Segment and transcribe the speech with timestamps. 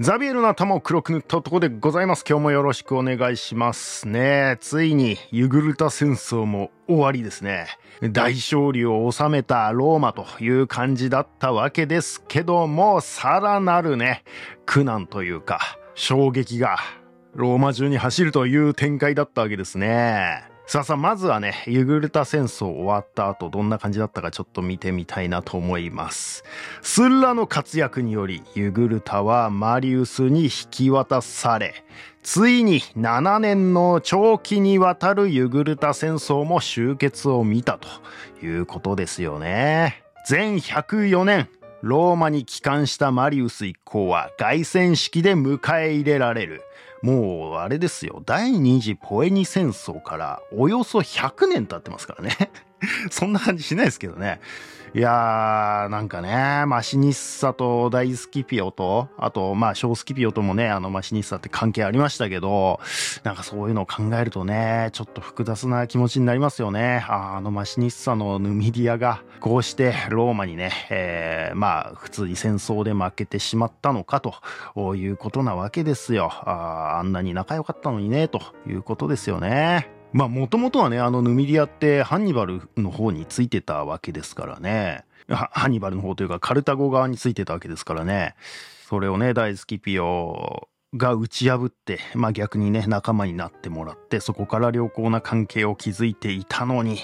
[0.00, 2.24] ザビエルの頭を黒く塗った男でございます。
[2.26, 4.56] 今日もよろしくお願いしますね。
[4.58, 7.66] ついにユグルタ戦争も終わりですね。
[8.00, 14.24] 大勝利を収めたローマという感じだったわけですけども、さらなるね、
[14.64, 15.60] 苦難というか、
[15.94, 16.78] 衝撃が
[17.34, 20.51] ローマ中に走るという展開だったわけですね。
[20.64, 26.44] さあさあ、まずはね、ユグルタ戦争終わった後、どんな感じだったかちょっと見てみたいなと思います。
[26.80, 31.84] スンラの活躍により、ユグルタはマリウスに引き渡され、
[32.22, 37.88] ついに7年の長期にわたるユグルタ戦争も終結を見たと
[38.46, 40.02] いうことですよね。
[40.26, 41.48] 全104年、
[41.82, 46.62] ローマに帰還したマリウス一行は凱旋式で迎え入れられる。
[47.02, 48.22] もうあれですよ。
[48.24, 52.50] 第二次ポエニ戦争からおよそ100年経ってますからね。
[53.10, 54.40] そんな感じしないですけどね。
[54.94, 62.78] いやー、なんかね、マシニッサと大スキピオと、あと、まあ、小スキピオともね、あの、マシニッサって関係ありましたけど、
[63.22, 67.06] なんかそういうのを考えるとね、ちょっと複雑な気持ちになりますよね。
[67.08, 76.30] ああのマシニッサのヌミディアが、こうしてローマにね、えー、まあ、普通に戦争で負けてしまったのかということなわけですよ。
[76.30, 80.01] ああんなに仲良かったのにね、ということですよね。
[80.12, 85.04] まあもともとはね、あのヌミディアってハンニバルの方についてたわけですからね。
[85.28, 88.34] ハンニバルの方というかカルタゴ側についてたわけですからね。
[88.88, 96.98] それをね、大好きピオが打ち破って、まあ逆にね、仲間になってもらって、そこから良好な関係を築いていたのに、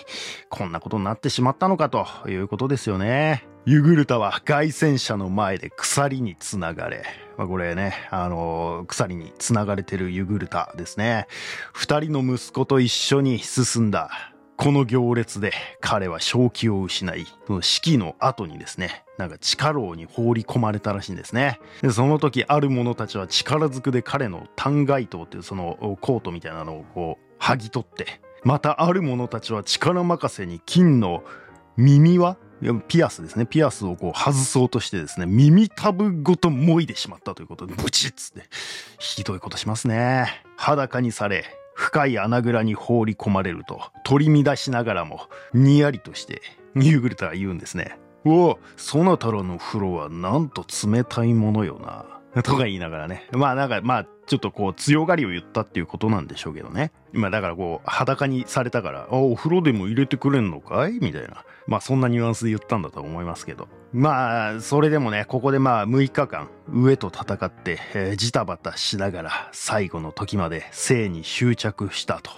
[0.51, 3.48] こんなことになってしまったのかということですよね。
[3.69, 7.05] ユグルタは凱旋者の前で鎖につながれ、
[7.37, 11.27] まあ、これね、あのー、鎖につながれてるユグルタですね。
[11.75, 14.33] 二人の息子と一緒に進んだ。
[14.57, 15.53] この行列で
[15.83, 21.61] 彼は正気を失い、その式の後にですね、なんか地下牢に放り込まれたらしいんですね。
[21.83, 31.23] で、その時ある者たちは力ずくで彼の単街刀っていうそのコートみたいなのをこう、剥ぎ取って、またある者たちは力任せに金の
[31.79, 32.37] 耳輪
[32.89, 33.47] ピアスですね。
[33.47, 38.49] ピアスをこう外そうとしてですね、耳たぶごともいでしまったということで、ブチッつって、
[38.99, 40.43] ひどいことしますね。
[40.57, 41.45] 裸にされ、
[41.75, 46.43] 深い穴蔵に放り込まれると、取り乱しながらも、にやりとして、
[46.75, 47.97] ニューグルタは言うんですね。
[48.25, 52.43] おお、そなたらの風呂はなんと冷たいものよな。
[52.43, 53.29] とか言いながらね。
[53.31, 56.93] まあなんか、まあ、ちょっとこう強がりを言ったっていうことなんでしょうけどね。
[57.15, 60.99] 今だからこう裸にされたから、お風呂でも入れてくれんのかい？
[61.01, 61.45] みたいな。
[61.69, 63.69] まあそんなニュアンスで言ったんだと思いますけど。
[63.93, 72.31] まあ、それでもね、ここでまあ6日間、上と戦って、えー、ジタバタしながら最後の時まで生に執着したと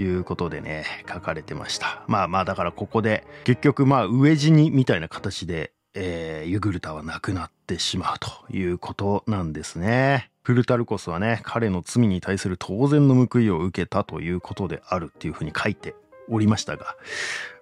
[0.00, 2.04] いうことでね、書かれてました。
[2.08, 10.30] まあまあだからここで結局まあ飢え死にみたいな形で、えー、ユグルタは亡くなってしまうということなんですね。
[10.42, 15.94] プルタルコスはね、彼の罪に対する当然の報いを受けたということであるっていうふうに書いて
[16.30, 16.96] おりましたが、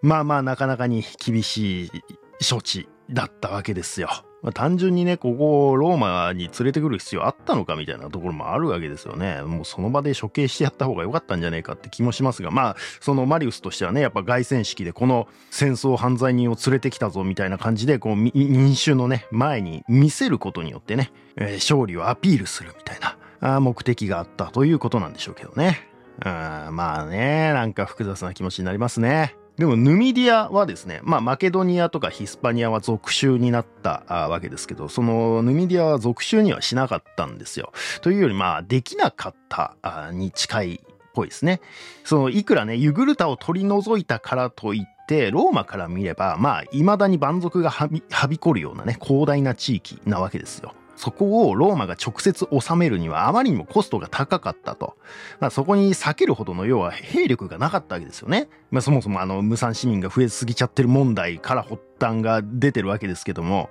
[0.02, 1.90] まあまあなかなかに厳しい
[2.48, 4.08] 処置だったわけですよ。
[4.42, 9.42] まあ、単純にね、ここをローマに連れてくる必要あったのかみたいなところもあるわけですよね。
[9.42, 25.95] もうその場で処刑してやった方が良かったんじゃないかって気もしますが、まあ、そのマリウスとしてはね、やっぱ凱旋式でこの戦争犯罪人を連れてきたぞみたいな感じで、こう民衆のね、前に見せることによってね、えー、勝利をアピールするみたいなあ目的があったということなんでしょうけどね。
[26.24, 29.36] うん、まあね、なんか複雑な気持ちになりますね。
[29.58, 37.72] でもヌミディアはですね、まあマケドニアとかヒスパニアは属州になったわけですけど、そのヌミディアは属州にはしなかったんですよ。
[38.02, 39.74] というよりまあできなかった
[40.12, 40.78] に近いっ
[41.14, 41.62] ぽいですね。
[42.04, 50.74] そのいくらね、ユグルタを取り除いたからといって、ローマから見れば、まあ未だに蛮族がはび、はびこるようなね、広大な地域なわけですよ。
[50.96, 54.96] そこをローマが直接治めるにはあまりにもコストが高かったと。
[55.40, 58.48] まあ、そこに割けるほどの要は兵力がなかったわけですよね。
[58.70, 63.70] まあ、そもそもあの無産市民が増えすぎちゃってる問題から発端が出てるわけですけども、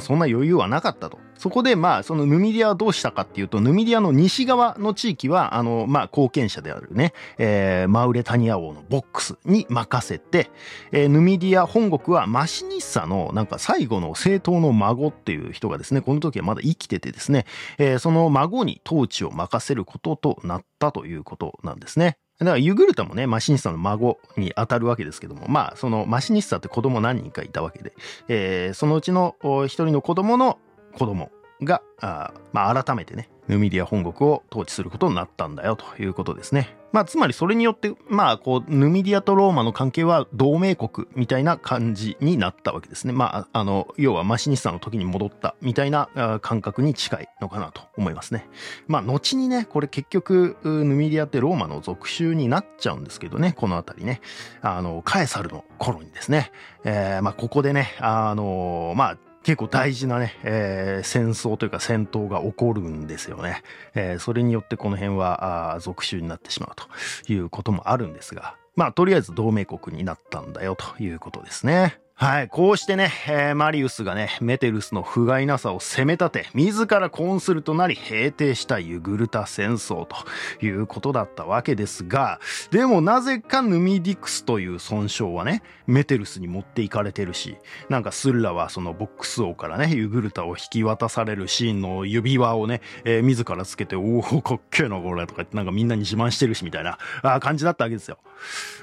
[0.00, 1.18] そんな余裕はなかったと。
[1.36, 10.50] そこで、まあ、そのヌミディアはどうしたかっていうと、ヌミディアの西側の地域は、あの、まあ、後見者であるね、えー、マウレタニア王のボックスに任せて、
[10.92, 17.46] えー、ヌミディア本国はマシニッサの、なんか最後の正統の孫っていう人がですね、この時はまだ生きててですね、
[17.78, 22.18] えー、その孫に統治を任せることとなったということなんですね。
[22.40, 27.92] だからユグルタもね、マシニッサの孫に当たるわけですけども、まあ、そのマシニッサって子供何人かいたわけで、
[28.28, 30.58] えー、そのうちの一人の子供の
[30.94, 31.30] 子供
[31.62, 36.76] が、あまあ、改めてね、ヌミディア本国を統治することになったんだよということですね。
[36.92, 43.12] まあ、つまりそれによって、まあ、こう、ヌミディアとローマの関係は同盟国みたいな感じになったわけですね。
[43.12, 48.48] まあ、あの、要はマシニッサの時に戻ったみたいな感覚に近いのかなと思いますね。
[48.86, 54.20] まあ、後にね、これ結局、ヌミディアってローマの属州になっちゃうんですけどね、このあたりね。
[54.60, 56.52] あの、カエサルの頃にですね、
[56.84, 63.62] えー、まあ、ここでね、あの、まあ、結構大事なね、えー、戦争というか戦闘が起こるんですよね。
[63.94, 71.98] えー、それによってこの辺はあ属州になってしまうということもあるんですが、まあとりあえず同盟国になったんだよということですね。
[72.20, 72.48] はい。
[72.50, 80.16] こうしてね、えー、マリウスがね、メテルスの不甲斐なさを責め立て、自らコンスルとなり平定したユグルタ戦争と
[80.62, 82.38] いうことだったわけですが、
[82.70, 87.56] でもなぜかヌミディクスという損傷はね、メテルスに持っていかれてるし、
[87.88, 98.18] なんかスッラはそのボックス王からね、ユグルタを引き渡されるシーンの指輪をね、えー、自らつけて、おお、かっけえな、これ、とか言ってなんかみんなに自慢してるし、みたいなあ感じだったわけですよ。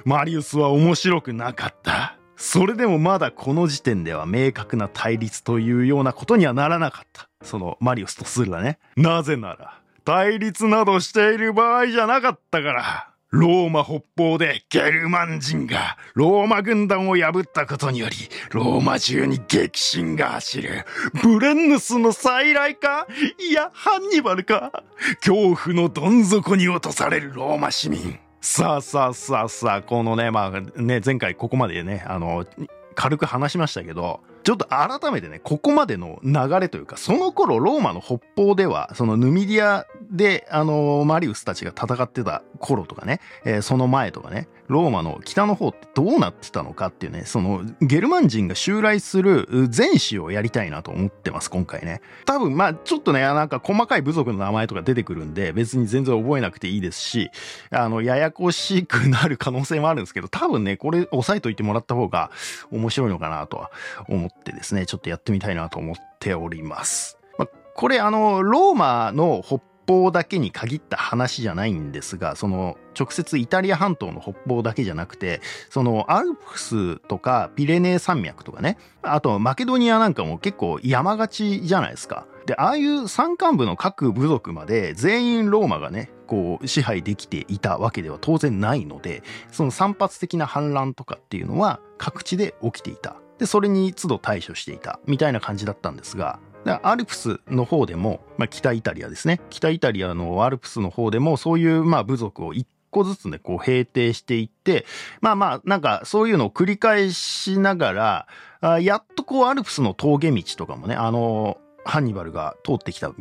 [0.04, 2.17] マリウスは面白くなかった。
[2.40, 7.28] それでもまだこの時点では明確な対立というようなことにはならなかった。
[7.42, 8.78] そのマリウスとスーラね。
[8.96, 13.10] なぜなら、対立などしている場合じゃなかったから。
[13.30, 18.16] ローマ北方でゲルマン人がローマ軍団を破ったことにより、
[18.52, 20.86] ローマ中に激震が走る。
[21.22, 23.06] ブレンヌスの再来か？
[23.50, 24.82] いや、ハンニバルか？
[25.20, 28.18] 恐怖のどん底に落とされるローマ市民。
[28.40, 32.46] さあさあさあさあ、このね、まあね、前回ここまでね、あの、
[32.94, 52.00] 軽く話しましたけど、ちょっと改めてね、ここまでの流れというか、その頃ローマの北方では、そのヌミディアで、あの、マリウスたちが戦ってた頃とかね、えー、その前とかね、ローマの北の方ってどうなってたのかっていうね、そのゲルマン人が襲来する前史をやりたいなと思ってます、今回ね。
[52.24, 57.30] 多分、まあちょっとね、なんか細かい部族の名前とか出てくるんで、別に全然覚えなくていいですし、
[57.70, 62.30] あの、ややこしくなる可能性もあるんですけど、多分ね、これ押さえといてもらった方が
[62.70, 63.70] 面白いのかなとは
[64.08, 67.18] 思ってですね、ちょっとやってみたいなと思っております。
[67.38, 75.40] まあ、これあの、ローマの北方だけに限った話じゃないんですが、その直接イタリア半島の北方だけじゃなくて、
[75.70, 82.26] そのアルプスとかピレネー山脈とかね、あとマケドニアなんかも結構山がちじゃないですか。
[82.44, 93.16] で、ああいう山間部の各部族まで全員ローマがね、こう支配できていたわけでは当然ないので、その散発的な反乱とかっていうのは各地で起きていた。
[93.38, 96.40] で、それに都度対処していたみたいな感じだったんですが、
[96.82, 99.40] アルプスの方でも、まあ、北イタリアですね。
[99.50, 104.84] 北イタリアのアルプスの方でも、そういう、まあ、部族を一個ずつね、こう、平定していって、
[105.20, 108.26] まあまあ、なんか、そういうのを繰り返しながら、
[108.60, 111.58] あやっとこう、アルプスの峠道とかもね、あの
[111.88, 113.14] ハンニバルが通ってきた道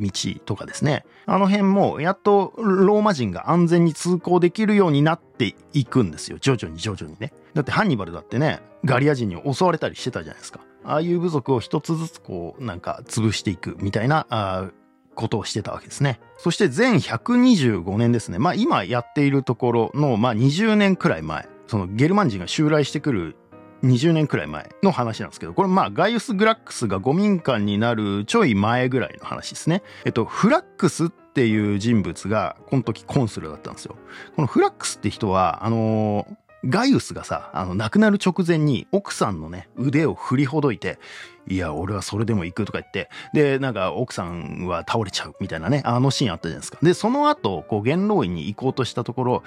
[0.46, 1.06] とかですね。
[1.26, 6.38] あの辺も、やっとローマ人が安全に通行できるようになっていくんですよ。
[6.40, 7.32] 徐々に徐々にね。
[7.54, 10.60] だってハンニバルだってね、ガリア人に襲われたりしてたじゃないですか。
[10.84, 14.70] ああいう部族を一つずつこう、なんか潰していくみたいな、あ
[15.16, 16.20] ことをしてたわけですね。
[16.38, 18.38] そして全125年ですね。
[18.38, 23.36] まあ今やっているところの、まあ20年くらい前、そのゲルマン人が襲来してくる
[23.84, 29.84] 20年くらい前の話なんですけど、これまあガイウス・グラックスが五民間になるちょい前ぐらいの話ですね。
[30.06, 33.96] えっと、フラックスっていう人物がこの時コンスルだったんですよ。
[34.36, 41.00] このフラックスって人は、あのーガイウスがさ、あの、亡くなる直前に奥さんのね、腕を振りほどいて、
[41.48, 46.80] いや、俺はそれでも行くとか言って、で、なんか奥さんは倒れちゃうみたいなね、あのシーンあったじゃないですか。
[46.82, 49.44] で、その後、こう、元老院に行こうとしたところ、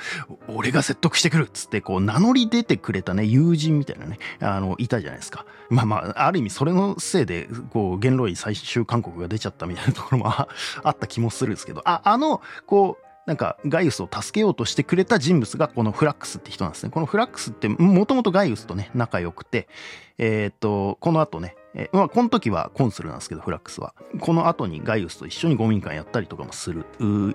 [0.49, 5.45] 俺が説得してくるっつって、こう、名乗り出てくれたね、友人みたいなね、あの、いたじゃないですか。
[5.69, 10.49] まあまあ、ある意味それのせいで、こう、元老院最終勧告が出ちゃったみたいなところもあ
[10.89, 16.91] った気もするんですけど、あ、あの、こう、なんかガイウスを助けようとしてくれた人物がこのフラックスって人なんですね。
[16.91, 19.69] このフラックスってもともとガイウスとね、仲良くて、
[20.19, 23.95] えー、っと、この後ね、えまあ、この時はコンスルなんですけど、フラックスは。
[24.21, 26.85] この後にガイウスと一緒に五民間やったりとかもする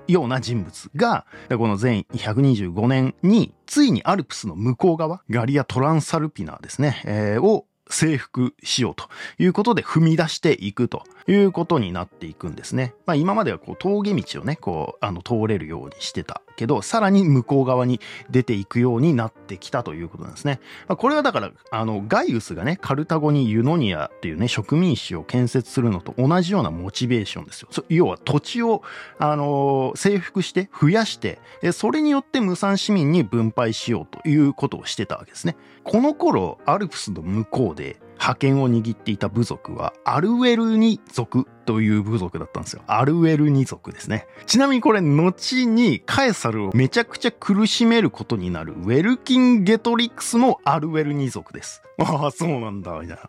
[0.08, 12.94] ような人物が、この全125年に、ついにアルプスの向こう側、ガリア・トランサルピナーですね、えー、を征服しようということで踏み出していくということになっていくんですね。
[13.06, 20.60] まあ今まではこう峠道をね、こう、あの通れるようにしてたけど、さらに向こう側に出ていくようになってきたということなんですね。
[20.88, 27.70] まあ、これはだから、あの、ガイウスがね、カルタゴにユノニアっていうね、植民地を建設するのと同じようなモチベーションですよ。
[27.90, 28.82] 要は土地を、
[29.20, 31.40] あのー、征服して増やして、
[31.72, 35.56] それによって無産市民に分配しようということをしてたわけですね。
[35.84, 42.82] この頃、アルプスの向こうで、覇権を握っていた部族はアルウェルニ族という部族だったんですよ。
[42.88, 44.28] アルウェルニ族ですね。
[44.46, 51.82] ちなみにこれ後にカエサルをめちゃくちゃ苦しめることになるウェルキンゲトリックスもアルウェルニ族です。
[52.00, 53.22] ああ、そうなんだ、みたいな。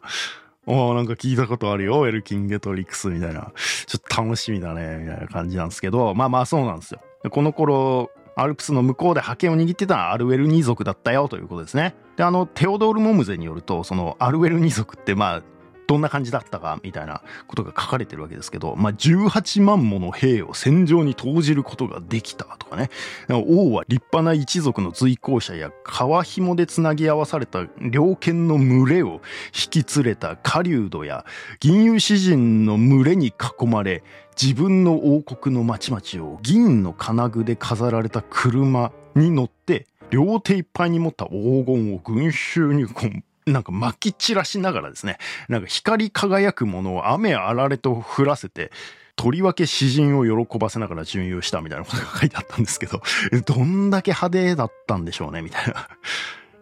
[0.68, 3.52] ああ、なんか聞いたことあるよ、ウェルキンゲトリックスみたいな。
[3.86, 7.00] ちょっと楽しみだね、みたいな感じなんですけど、まあまあそうなんですよ。
[7.30, 11.94] この頃、アルプスの向こうで覇権を握ってたアルウェルニー族だったよということですね。
[12.16, 15.42] で、あの、テオドール・モムゼによると、そのアルウェルニー族ってまあ、
[15.86, 22.90] どんな感じだったかみたいなことが書かれてるわけですけど、まあ、18万もの兵を戦場に投じることができたとかね。
[23.28, 29.20] 王は立派な一族の随行者や川紐でつなぎ合わされた猟犬の群れを
[29.54, 31.24] 引き連れた狩人や
[31.60, 34.02] 銀融詩人の群れに囲まれ、
[34.40, 48.72] 自分の王国の町々を銀の金具で飾られた車に乗って、両手いっぱいに持った黄金を群衆にこうなんか撒き散らしながらですね、なんか光り輝くものを雨あられと降らせて、
[49.14, 53.02] とりわけ詩人を喜ばせながら巡遊したみたいなことが書いてあったんですけど、
[53.46, 55.88] どんだけ派手だったんでしょうね、みたいな。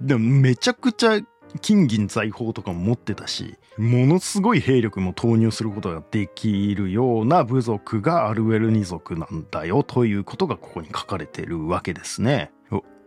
[0.00, 1.20] でもめちゃくちゃ
[1.62, 12.52] 金銀財宝とかも持ってたし、ものすごい兵力も投入することができるような部族がアルウェルニ族なんだよということがここに書かれてるわけですね。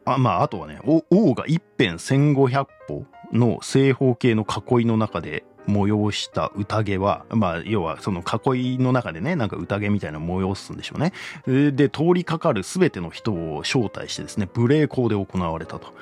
[0.06, 11.12] あまあ、あとはね、王が一辺1500歩の正方形の囲いの中で催した宴は、まあ、要はその囲いの中でね、なんか宴みたいなのを催すんでしょうね。
[11.74, 15.94] で、通りかかる全ての人を招待してですね、無礼講で行われたと。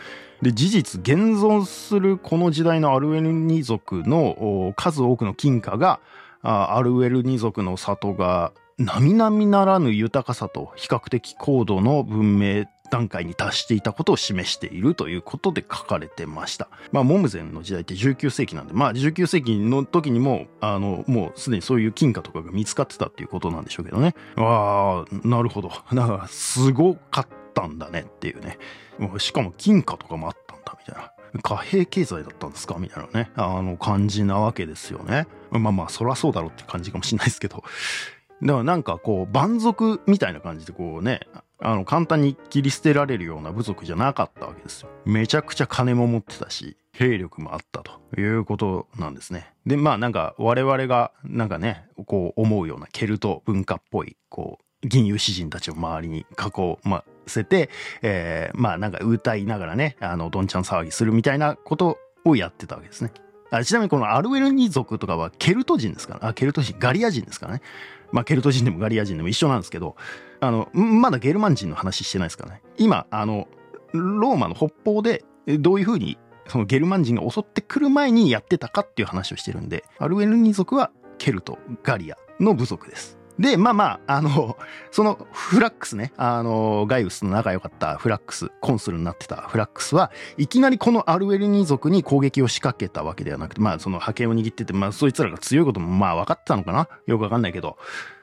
[0.46, 6.00] で、事実、現存するこの時代のアルウェルニ族の数多くの金貨が、
[6.44, 16.70] アルウェルニ族の里が並々ならぬ豊かさと比較的高度の文明段階に達していたことを示しているということで書かれてました。
[16.92, 24.14] まあ、モムゼンの時代って19世紀なんで、まあ、19世紀の時にも、あの、もうすでにそういう金貨とかが見つかってたっていうことなんでしょうけどね。
[24.36, 25.72] ああ、なるほど。
[25.92, 28.60] だか、すごかったんだねっていうね。
[29.18, 31.12] しかも金貨とかもあったんだみたいな。
[31.42, 32.76] 貨幣経済だったんですか？
[32.78, 35.28] みたいなね、あの感じなわけですよね。
[35.52, 37.64] まあまあ、そらそうだろうって感じかもしれないですけど。
[38.42, 41.22] だからなんかこう、蛮族みたいな感じでこうね、
[41.60, 44.90] あの、簡単に切り捨てられるような部族じゃなかったわけですよ。
[45.06, 49.54] めちゃくちゃ金も持ってたし、兵力もあったということなんですね。
[49.66, 57.70] で、まあなんか我々がなんかね、こう思うようなケルト文化っぽい、こう、銀融詩人たちを周りに囲まあせて、
[58.02, 63.12] えー、まあなんか歌いながらね、あの、どんちゃん騒ぎするみたいなことをやってたわけですね。
[63.52, 67.62] あちなみにこのアルウェルニ族とかはケルト人ですから、あ、ケルト人、ガリア人ですからね。
[68.12, 69.96] まあケルト人でもガリア人でも一緒なんですけど、
[70.40, 72.62] あの、まだゲルマン人の話してないですからね。
[72.78, 73.48] 今、あの、
[73.94, 76.18] ローマの北方でどういうふうに
[76.48, 83.18] そのゲルマン人が襲ってくる前にやってたかっていう話をしてるんで、アルウェルニ族はケルト、ガリアの部族です。
[83.38, 84.58] で、まあまあ、あの、
[84.92, 97.78] そのフラックスね、あの、ガイウスと仲良かったフラックス、コンスルになってたフラックスは、いきなりこのアルウェルニー族に攻撃を仕掛けたわけではなくて、まあその覇権を握ってて、まあそいつらが強いこともまあ分かってたのかなよくわかんないけど、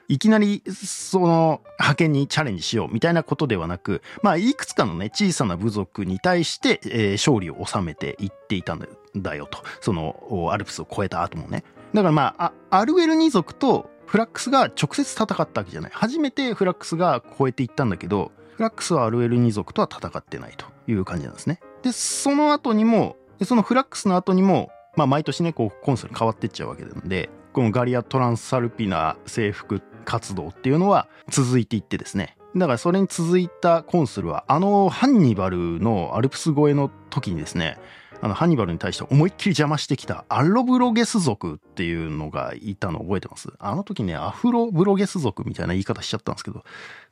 [0.07, 9.59] いきなりその派遣にチャレンジしようみたいなことではなく、まあいくつかのね小さな部族に対して、えー、勝利を収めていっていたんだよと。
[9.79, 11.63] そのアルプスを越えた後もね。
[11.93, 15.91] だからまあ、アルウェルニー族とフラックスが直接戦ったわけじゃない。
[15.91, 21.59] 初めてフラックスが越えていったんだけど、フラックスはアルウェルニ族とは戦ってないという感じなんですね。
[21.81, 32.37] で、その後にも、そのフラックスの後にも、まあ毎年ね、こうコンソル変わってっちゃうわけなんで、このガリア・トランスサルピナ征服活動っていうのは続いていってですね。
[32.55, 37.79] だからそれに続いたコンスルは、あのハンニバルのアルプス越えの時にですね、
[38.23, 43.49] あのハンニバルに対して思いっきり邪魔してきたアロブロゲス族っていうのがいたの覚えてます？
[43.59, 46.63] あの時ね、アフロブロゲス族みたいな言い方しちゃったんですけど、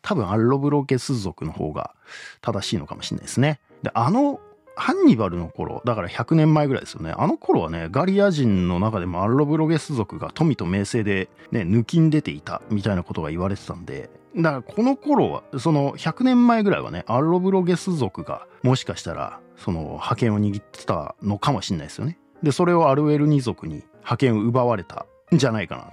[0.01, 1.93] 多分アロブロゲス族の方が
[2.39, 3.59] 正しいのかもしれないですね。
[3.83, 4.39] で、あの
[4.77, 7.13] ハンニバルの頃、だから100年前ぐらいですよね。
[7.17, 22.17] あの頃はね、ガリア人の中でもアロブロゲス族が富と名声でね、抜きん出ていたみたいなことが言われてたんで、だからこの頃は、その100年前ぐらいはね、アロブロゲス族がもしかしたら、その覇権を握ってたのかもしれないですよね。
[22.43, 25.83] で、それをアルエルニ族に覇権を奪われたんじゃないかな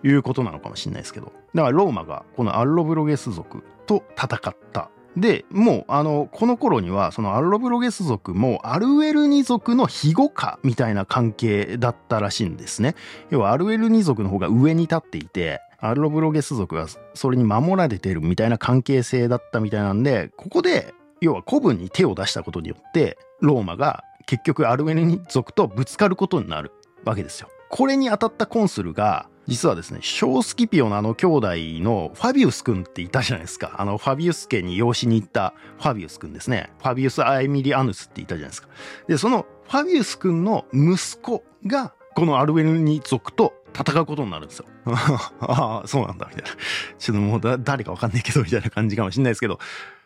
[0.00, 1.32] ということなのかもしれないですけど。
[1.54, 12.94] だからローマがこのアルロブロゲス族と戦ったで、もう、あの、この頃には、そのアルロブロゲス族もアルウェルニ族の庇護下みたいな関係だったらしいんですね。
[13.30, 26.72] 要はアルウェルニ族の方が上に立っていて、アルロブロゲス族はそれに守られてるみたいな関係性だったみたいなんで、ここで、要は古文に手を出したことによって、ローマが結局アルウェルニ族とぶつかることになる
[27.04, 27.48] わけですよ。
[27.70, 31.48] これに当たったコンスルが、実はですね、ショースキピオのあの兄弟
[31.82, 33.76] のファビウス君っていたじゃないですか。
[33.78, 36.70] あの、ファビウス家に養子に行ったファビウス君ですね。
[36.80, 38.68] ファビウス・アエミリアヌスっていたじゃないですか。
[39.06, 44.66] で、そのファビウス君の息子が、このアルウェルニ族と戦うことになるんですよ。
[45.40, 46.50] ああ、そうなんだ、みたいな。
[46.98, 49.58] ちょっともう誰かわかんないけど、みたいな感じかもしれないですけど、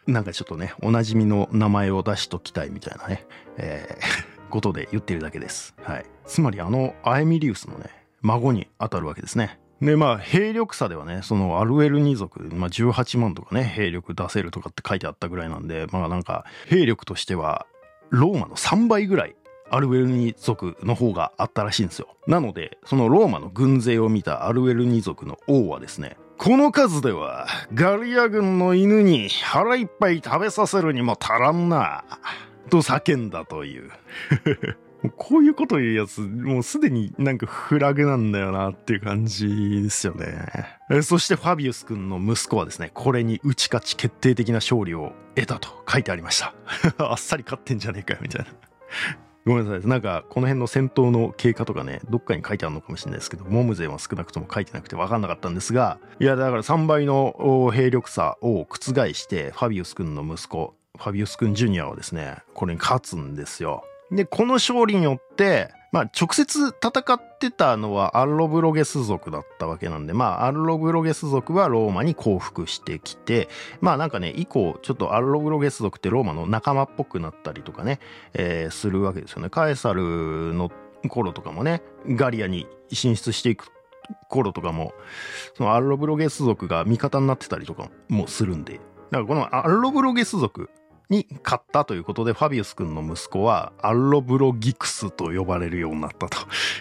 [0.06, 5.75] なんかちょっとね、おなじみの名前を出しときたいみたいなね、えー、 ことで言ってるだけです。
[5.82, 6.06] はい。
[6.26, 7.87] つまりあの、アエミリウスのね、
[8.21, 9.59] 孫に当たるわけですね。
[9.80, 17.66] で、まあ、兵力差ではね、そのアルエルニ族、まあ、18万とかね、兵力出せるとかって書いてあったぐらいなんで、まあなんか、兵力としては、
[18.11, 19.35] ローマの3倍ぐらい、
[19.71, 22.09] アルエルニ族の方があったらしいんですよ。
[22.26, 32.02] なので、そのローマの軍勢を見たアルエルニ族の王はですね、この数では、ガリア軍の犬に腹いっぱい食べさせるにも足らんな、
[32.68, 33.92] と叫んだという。
[35.16, 40.49] こういうこと言うやつ、もうすでになんかフラグなんだよなっていう感じですよね。
[41.02, 46.54] そしてファビウス君の息子はですね、これに打ち勝ち決定的な勝利を得たと書いてありました。
[46.99, 48.50] あっさり勝ってんじゃねえかよ、みたいな。
[49.44, 49.88] ごめんなさい。
[49.88, 63.84] なんか、この辺の戦闘の経過とかね、どっかに書いてあるのかもしれないですけど、モムゼは少なくとも書いてなくて分かんなかったんですが、いや、だから3倍の兵力差を覆して、ファビウス君の息子、ファビウス君ジュニアはですね、これに勝つんですよ。
[64.12, 73.49] で、この勝利によって、まあ、直接戦ってたのはアルロブロゲス族だったわけなんで、まあ、アルロブロゲス族はローマに降伏してきて、
[73.81, 78.00] まあなんかね、以降、ちょっとアルロブロゲス族ってローマの仲間っぽくなったりとかね、
[78.33, 79.50] えー、するわけですよね。
[79.50, 80.71] カエサルの
[81.09, 83.66] 頃とかもね、ガリアに進出していく
[84.28, 84.95] 頃とかも、
[85.54, 90.71] そのアルロブロゲス族が味方になってたりとかもするんで、だからこのアルロブロゲス族
[91.12, 96.38] に勝ったということで、ファビウス君の息子はアロブロギクスと呼ばれるようになったと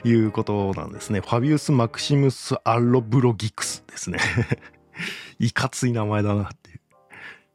[0.07, 1.19] いうことなんですね。
[1.19, 4.19] ファビウス・マクシムス・アロブロギクスですね。
[5.37, 6.79] いかつい名前だなっていう。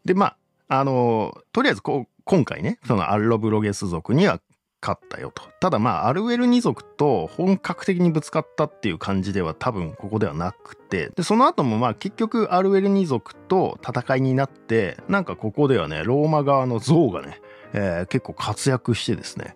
[0.04, 0.37] で、ま
[0.68, 4.40] あ、あの、とりあえずこう、今回ね、そのアロブロゲス族には
[4.83, 5.42] 勝ったよと。
[5.61, 17.41] ただまあ、アルウェル二族と本格的にぶつかったっていう感じでは多分ここではなくて、で、その後もまあ結局アルウェル二族と戦いになって、なんかここではね、ローマ側の像がね、
[17.73, 19.54] えー、結構活躍してですね、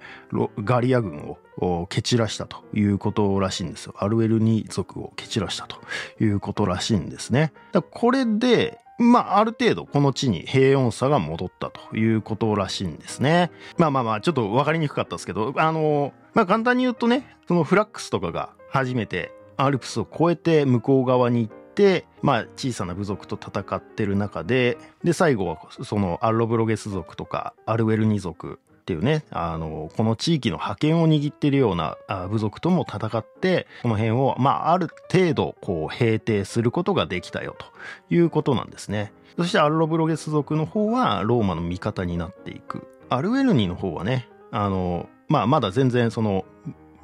[0.59, 3.95] ガリア軍を蹴散らしたということらしいんですよ。
[3.99, 5.79] アルウェル二族を蹴散らしたと
[6.23, 7.53] いうことらしいんですね。
[7.73, 13.51] だこれで、まあ、ある程度この地に平穏さが戻ったということらしいんですね。
[13.79, 28.61] まあまあまあ、ちょっと分かりにくかったですけど、あの、まあ簡単に言うとね、そのフラックスとかが初めてアルプスを越えて向こう側に行って、まあ小さな部族と戦ってる中で、で、最後はそのアルロブロゲス族とかアルウェルニ族
[28.91, 31.97] っていうね、あの、この地域の覇権を握っているような
[32.29, 37.67] 部族とも戦って、この辺を、まあ、ある程度、こう、平定することができたよと
[38.13, 39.13] いうことなんですね。
[39.37, 42.89] そしてアルロブロゲス族の方はローマの味方になっていく。
[43.11, 46.45] アルウェルニの方はね、あの、まあ、まだ全然その、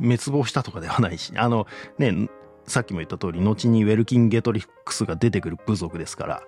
[0.00, 1.68] 滅亡したとかではないし、あの、
[1.98, 2.28] ね、
[2.66, 6.42] さっきも言った通り、後にウェルキン・ゲトリックスが出てくる部族ですから、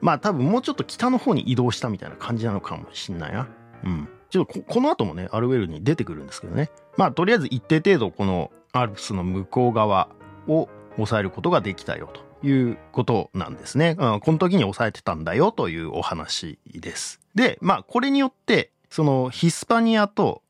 [0.00, 3.48] まあ多分もうちょっと北の方に移動したみたいな感じなのかもしんないな。
[3.84, 4.08] うん。
[4.30, 6.70] ちょっとこの後もね、アルウェルに出てくるんですけどね。
[6.96, 10.08] まあ、とりあえず一定程度このアルプスの向こう側
[10.46, 13.96] を抑えることができたよということなんですね。
[13.98, 17.20] うん、この時に抑えてたんだよというお話です。
[17.34, 20.42] で、まあ、これによって、そのヒスパニアと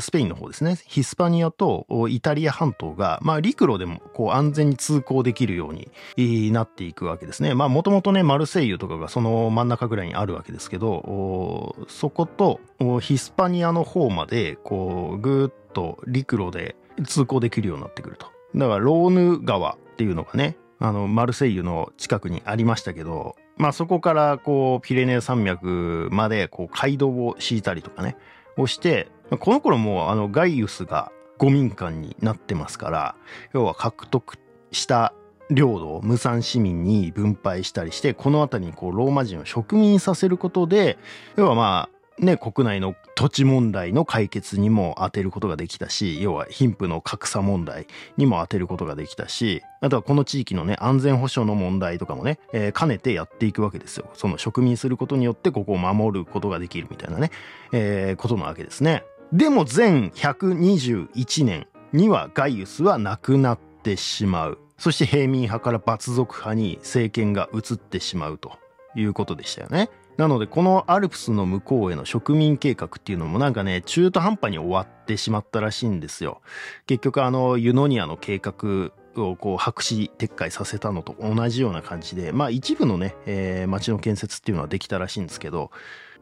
[0.00, 0.78] スペインの方ですね。
[0.86, 5.74] ヒスパニアとイタリア半島が、まあ陸路でもこう安全に通行できるよう
[6.16, 7.54] になっていくわけですね。
[7.54, 12.60] まあもともとね、マルセイユとかがその真ん中ぐらいにあるわけですけど、そこと
[13.00, 18.28] ヒスパニアの方まで、こう、ぐっと陸路で通行できるようになってくると。
[18.54, 28.16] だからローヌ川っていうのがね、あの、マルセイユの近くにありましたけど、まあそこからこう、ピレネー山脈までこう街道を敷いたりとかね、
[28.56, 29.08] をして、
[29.38, 33.16] この頃もあのガイウスが五民間になってますから、
[33.52, 34.38] 要は獲得
[34.70, 35.12] した
[35.50, 40.98] 領土を無産市民に分配したりして、この辺りにこうローマ人を植民させることで、
[41.36, 54.08] 要はまあ、ね、国内の土地問題の解決にも当てることができたし、要は貧富の格差問題にも当てることができたし、あとはこの地域のね、安全保障の問題とかもね、えー、兼ねてやっていくわけですよ。
[54.14, 57.30] その植民することによってここを守ることができるみたいなね、
[57.72, 59.02] えー、ことなわけですね。
[59.34, 64.58] でも全121年にはガイウスは亡くなってしまう。
[64.78, 68.52] そして平民派から罰族派に政権が移ってしまうと
[68.94, 69.90] いうことでしたよね。
[70.18, 76.40] なので、このアルプスの向こうへの植民計画っていうのもなんかね、中途半端に終わってしまったらしいんですよ。
[76.86, 85.72] 結局あの、ユノニアの計画をこう白紙撤回させたのと同じような感じで、まあ一部のね、えー、町の建設っていうのはできたらしいんですけど、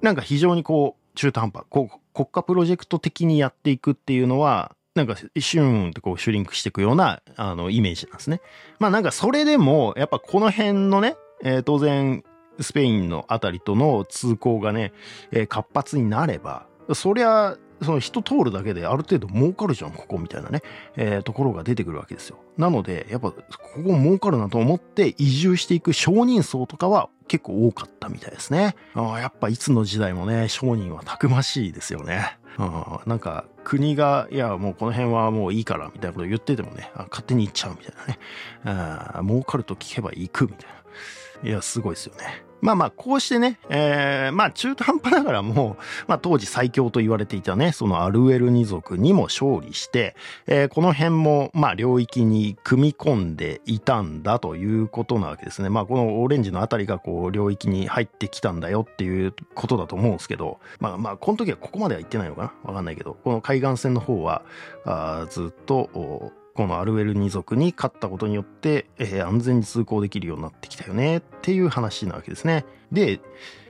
[0.00, 8.42] なんか非常にこう、中途半端、こう、国家プロジェクト的にやっていくっていうのは、なんか、シューンってこう、シュリンクしていくような、あの、イメージなんですね。
[8.78, 12.22] まあなんか、それでも、やっぱこの辺のね、えー、当然、
[12.60, 14.92] スペインのあたりとの通行がね、
[15.30, 20.62] えー、活発になれば、そりゃ、その人通るだけである程度儲かるじゃん、ここみたいなね、
[20.96, 22.38] えー、ところが出てくるわけですよ。
[22.56, 23.42] なので、やっぱ、こ
[23.76, 28.74] こ儲かるなと思って移住していく商人層とかは結構多かったみたいですね。
[28.94, 32.38] あやっぱいつの時代もね、商人はたくましいですよね。
[33.06, 37.94] なんか国が、いや、もうこの辺はもういいからみたいなこと言っててもね、勝手に行っちゃうみたい
[38.64, 39.14] なね。
[39.16, 40.70] あ儲かると聞けば行くみたい
[41.42, 41.48] な。
[41.48, 42.44] いや、すごいですよね。
[42.62, 50.14] まあまあ、こうしてね、えー、まあ中途半端ながらも、 まあ当時最強と言われていたね、そのアルエル二族にも勝利して、
[50.46, 55.70] えー、この辺も、まあ領域に組み込んでいたんだということなわけですね。
[55.70, 62.52] まあこのオレンジのあたりがこう領域に入ってきたんだよっていうことだと思うんですけど、まあまあこの時はここまでは行ってないのかな？
[62.62, 64.42] わかんないけど、この海岸線の方は、
[64.84, 72.64] あずっと、このアルウェル二族に勝ったことによって、えー、安全に通行できるようになってきたよねっていう話なわけですね。
[72.92, 73.20] で、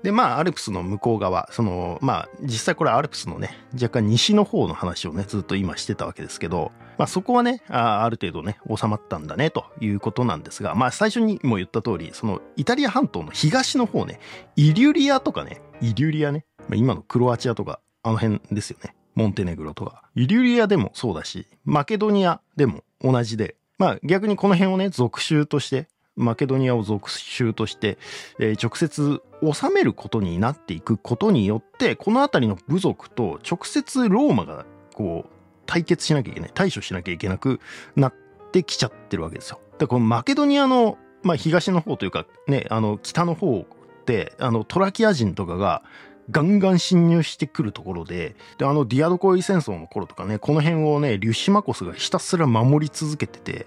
[0.03, 14.18] で、まあ、アルプスの向こう側、その、まあ、実際これアルプスのね、若干西の方の話をね、ずっと今してたわけですけど、まあ、そこはね、あある程度ね、収まったんだね、ということなんですが、まあ、最初にも言った通り、その、イタリア半島の東の方ね、
[14.57, 18.95] イリュリアとかね、イリュリアね、まあ、今のクロアチアとか、あの辺ですよね。
[19.14, 20.03] モンテネグロとか。
[20.14, 27.98] イリュリアでもそうだし、マケドニアでも同じで、まあ逆にこの辺をね、属州として、マケドニアを属州として、
[28.38, 35.31] えー、直接治めることになっていくことによって、この辺りの部族と直接ローマがこう
[35.66, 37.61] 対決しなきゃいけない、対処しなきゃいけなく
[37.96, 38.14] なっ
[38.53, 39.61] てきちゃってるわけですよ。
[39.79, 45.83] だこのマケドニアの、まあ、東の方というかね、あの北の方って、あのトラキア人とかが
[46.30, 53.66] ガンガン侵入してくるところで、で、あのディアドコイ戦争の頃とかね、この辺をね、リュシマコスがひたすら守り続けてて、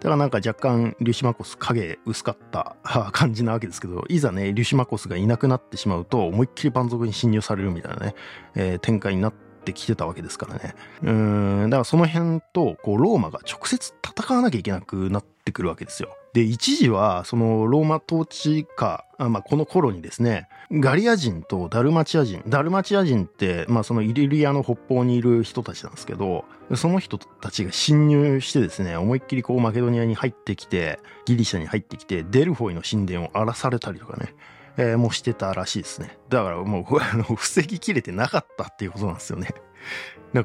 [0.00, 2.76] だからなんか若干リュシマコス影薄かった
[3.12, 8.14] 感じなわけですけど、いざね、リュシマコスがいなくなってしまうと、思いっきり蛮族に侵入されるみたいなね、
[8.54, 9.32] えー、展開になっ
[9.64, 10.74] てきてたわけですからね。
[11.02, 16.16] うん、だからその辺と、こう、ローマが直接戦わなきゃいけなくなってくるわけですよ。
[16.32, 26.44] で、一時は、そのローマ統治下、まあ、この頃にですね、ガリア人とダルマチア人、ダルマチア人って、まあ、そのイリリアの北方にいる人たちなんですけど、
[26.76, 34.34] その人たちが侵入してですね、思いっきりこうマケドニアに入ってきて、ギリシャに入ってきて、デルフォイの神殿を荒らされたりとかね、
[34.76, 36.16] えー、もうしてたらしいですね。
[36.28, 39.48] だからもう、 あの、防ぎきれてなかったっていうことなんですよね。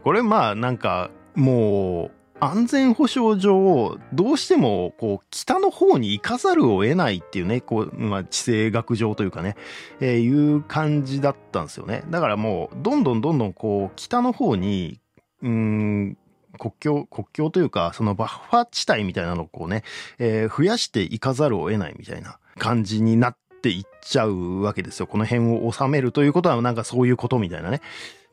[0.04, 9.56] これまあ、なんか、もう、安全保障上、どうしても、こう、北の方に行かざるを得ないっていうね、こう、まあ、地政学上というかね、
[10.02, 12.04] えー、いう感じだったんですよね。
[12.10, 15.00] だからもう、どんどんどんどん、こう、北の方に、
[15.41, 16.17] うん、
[16.58, 19.84] 国境、国境というか、そのバッファ地帯みたいなのをこうね、
[20.19, 25.08] えー、増やしていかざるを得ないみたいな感じになっていっちゃうわけですよ。
[25.08, 27.82] この辺を治めるということは、なんかそういうことみたいなね。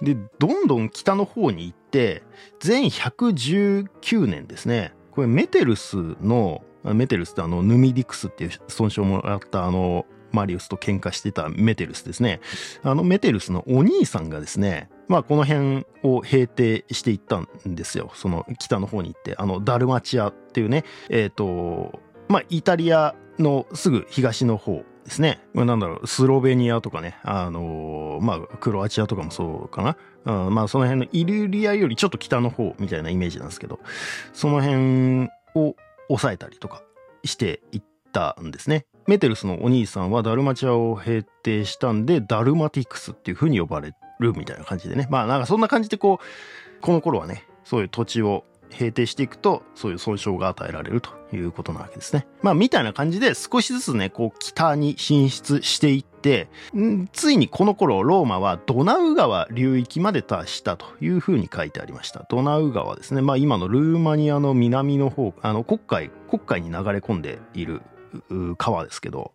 [0.03, 2.23] で、どんどん北の方に行って、
[2.61, 4.93] 全119年ですね。
[5.13, 12.41] これメテルスの、メテルスってあの、ヌミディクスっていう損傷もらったあの、マリウスと喧嘩してたメテルスですね。
[12.83, 18.11] あのメテルスのお兄さんがですね、まあこの辺を平定していったんですよ。
[18.15, 25.41] その北の方に行って、あのダルマチアっていうね、えっ、ー、と、まあイタリアのすぐ東の方ですね。
[25.55, 29.97] まあ、なんだろう、スロベニアとかね、あのー、まあ、クロアチアとかもそうかな。
[30.47, 33.81] うん、まあ、その辺のイリュリアよりちょっと北の方みたいなイメージなんですけど、
[34.33, 35.75] その辺を
[36.09, 36.83] 抑えたりとか
[37.25, 38.87] していったんですね。
[39.07, 45.09] メテルスのお兄さんはダルマチアを平定したんで、ダルマティクスっていう風に呼ばれるみたいな感じでね。
[45.11, 52.27] まあ、なんかそんな感じでこう、この頃はね、そういう土地を平定していくと、そういう損傷が与えられるということなわけですね。
[52.43, 62.27] まあ、みたいな感じで少しずつね、こう、北に進出していって、んついにこの頃、ローマはドナウ川流域まで達したというふうに書いてありました。
[62.29, 63.21] ドナウ川ですね。
[63.23, 67.83] まあ、今のルーマニアの南の方、あの、国海、国海に流れ込んでいる
[68.59, 69.33] 川ですけど、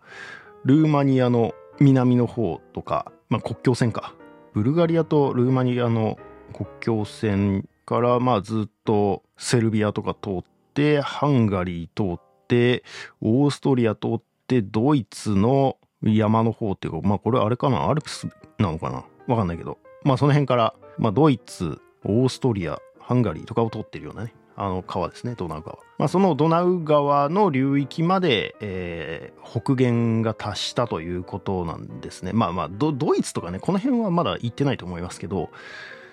[0.66, 4.14] ルーマニアの南の方とか、まあ、国境線か。
[4.54, 6.18] ブルガリアとルーマニアの
[6.54, 10.44] 国境線からまあずっとセルビアとか通っ
[10.76, 12.84] てハンガリー通って
[13.22, 17.90] オーストリア通ってドイツの山の方っていうか、まあこれあれかな？
[17.90, 18.28] アルプス
[18.60, 19.06] なのかな？
[19.26, 25.78] わかんないけど、まあその辺から、まあドイツ、オーストリア、ハンガリーとかを通ってるようなね、あの川ですね、ドナウ川。
[25.98, 32.34] まあ、そのドナウ川の流域まで、えー、北限が達したということなんですね。
[32.34, 35.50] まあまあド、ドイツとかね、この辺はまだ行ってないと思いますけど、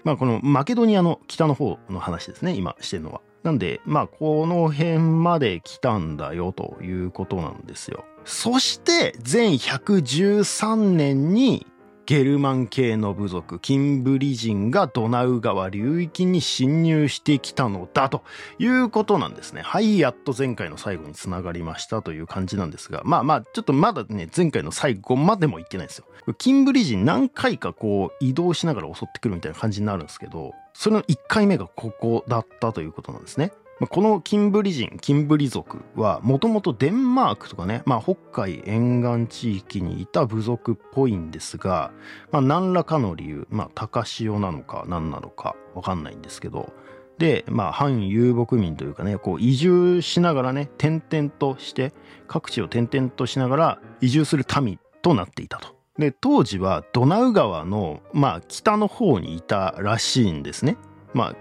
[0.04, 3.20] まあこのマケドニアの北の方の話ですね、今してるのは。
[3.42, 8.04] なんで、まあこの辺まで来たんだよということなんですよ。
[8.24, 11.66] そして、全113年に
[12.06, 18.22] ゲルマン系の部族、キンブリ人がドナウ川流域に侵入してきたのだと
[18.58, 19.62] いうことなんですね。
[19.62, 26.04] はい、やっと前回の最後につながりましたという感じなんですが、まあまあ、ちょっとまだね、前回の最後までも言ってないですよ。
[26.36, 33.52] キンブリ人何回かこう移動しながら襲ってくるみたいな感じになるんですけど、それの1回目がここだったということなんですね。
[33.80, 41.90] このキンブリ人、キンブリ族はもともとデンマークとかね、まあ、北海沿岸地域にいた部族っぽいんですが、
[42.30, 46.72] まあ、何らかの理由、まあ、高潮なのか何なのかわかんないんですけど、
[47.18, 51.92] で、まあ、反遊牧民というかね、こう移住しながらね、転々として、
[52.28, 55.74] 各地を転々としながら移住する民となっていたと。
[55.98, 60.76] で、当時はドナウ川の、まあ、北の方にいたらしいんですね。
[61.12, 61.36] まあ、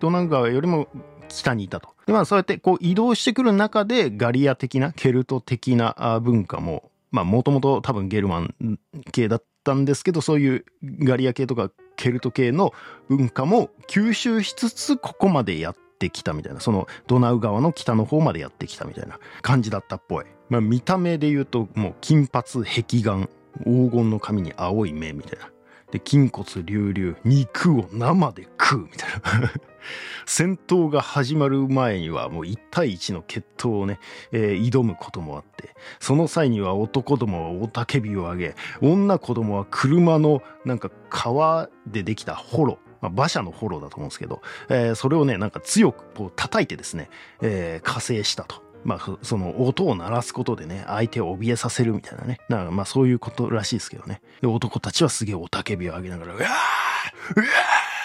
[0.00, 0.88] ドナウ川よりも
[1.28, 1.90] 北にいたと。
[2.06, 8.78] で、まあそうやってこう移動してくる中でガリア的な、ケルト的な文化も、もともと多分ゲルマン
[9.12, 12.72] 系だったんですけど、そういうガリア系とかケルト系の
[13.08, 20.24] 文化も吸収しつつここまでやってきたみたいな、そのドナウ川の北の方までやってきたみたいな感じだったっぽい。
[20.48, 23.28] まあ見た目で言うともう金髪、壁眼、
[23.64, 25.50] 黄金の髪に青い目みたいな。
[25.90, 29.10] で、筋骨隆々、肉を生で食うみたい
[29.42, 29.50] な。
[30.26, 34.00] 戦闘が始まる前にはもう1対1の決闘をね、
[34.32, 47.08] えー、挑むこともあって、その際には男どもは雄たけびを上げ、女子供は車のなんか川でできたホロ、まあ、馬車のホロだと思うんですけど、えー、それをね、なんか強くこう叩いてですね、
[47.40, 48.67] えー、したと。
[48.84, 52.38] まあ、その音を鳴らすことでね、相手を怯えさせるみたいなね。
[52.48, 54.20] だからまあそういうことらしいですけどね。
[54.40, 56.46] で、男たちはすげえ雄たけびを上げながら、うわー
[57.36, 57.46] うわ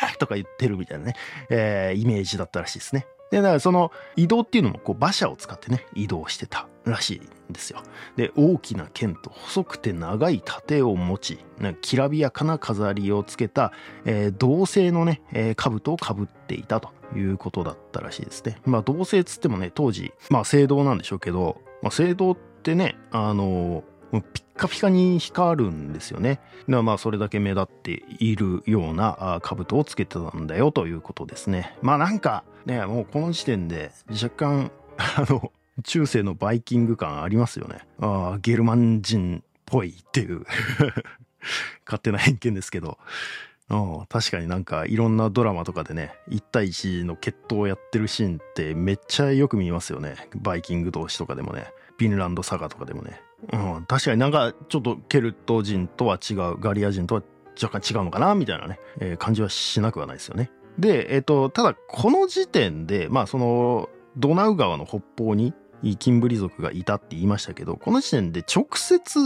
[0.10, 1.16] ーとか言ってるみたいなね、
[1.50, 3.08] えー、イメージだったらしいですね。
[3.32, 7.82] で、だからその移動っていうのもこう馬車を使ってね、移動してたらしいんですよ。
[8.16, 13.72] で、大きな剣と細くて長い盾を持ち、なんかきらびやかな飾りをつけた、
[14.06, 18.58] えー、銅製のね、えー、兜をかぶっていたということだったらしいですね。
[18.66, 23.84] まあ、銅製つってもね、当時、まあ、青銅なんでしょうけど、まあ、青銅ってね、あの
[24.22, 26.40] ピッカピカに光るんですよね。
[26.68, 31.76] まあそれだけ目立っているような兜をつけてたんだよということですね。
[31.82, 35.52] まあなんかね、もうこの時点で若干、あの、
[35.84, 37.80] 中世のバイキング感ありますよね。
[38.00, 40.46] ああ、ゲルマン人っぽいっていう
[41.86, 43.00] 勝手な偏見ですけど。
[43.74, 50.16] うん確かになんかいろんなドラマとかでね、1対1の決闘をやってるシーンってめっちゃよく見ますよね。
[50.36, 51.68] バイキング同士とかでもね。
[51.98, 53.22] フィンランドサガとかでもね。
[53.52, 57.24] うん、確かになんかちょっとケルト人とは違う、ガリア人とは
[57.62, 60.52] 若干違うのかなみたいなね、えー、感じはしなくはないですよね。
[60.78, 65.54] で、えっ、ー、と、ただこの時点で、まあその、ドナウ川の北方に
[65.98, 69.20] キンブリ族がいたって言いましたけど、この時点で直接、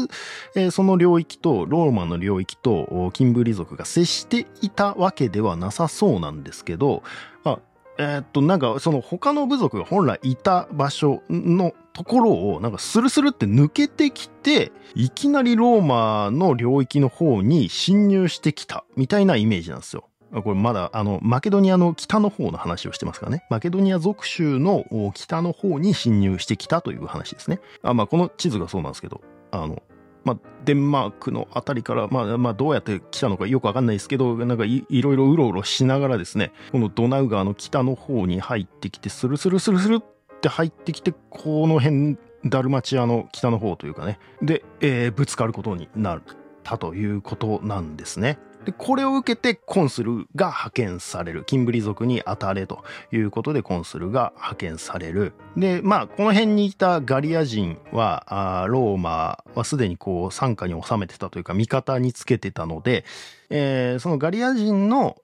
[0.56, 7.04] えー、その領域と、ローマの領域と、キンブリ族が接していたわけではなさそうなんですけど、
[7.43, 7.60] まあ、
[8.00, 20.08] えー、っと、なんか、その他の部族が本来いた場所のところを、なんかスルスルって抜けてきて、いきなりローマの領域の方に侵入してきた、みたいなイメージなんですよ。
[20.41, 23.45] これまだあのマケドニアの北の方の話をしてますからね。
[23.50, 27.60] マケドニア属州の北の方に侵入してきたという話ですね。
[27.82, 29.21] あまあこの地図がそうなんですけど、
[29.52, 29.82] あの、
[30.28, 46.21] まあ、デンマークのあたりから、まあ、まあ、どうやって来たのかよくわかんないですけど、なんかいろいろうろうろしながらですね、このドナウ川の北の方に入ってきて、スルスルスルスルって入ってきて、この辺、ダルマチアの北の方というかね、で、えー、ぶつかることになっ
[46.62, 48.38] たということなんですね。
[48.67, 51.45] で、これを受けてコンスルが派遣される。
[51.45, 55.32] キンブリ族に当たれということでコンスルが派遣される。
[55.56, 58.25] で、まあ、この辺にいたガリア人は、
[58.63, 63.06] あローマはすでにこう、傘下に収めてたというか、味方につけてたので、
[63.49, 65.15] えー、そのガリア人の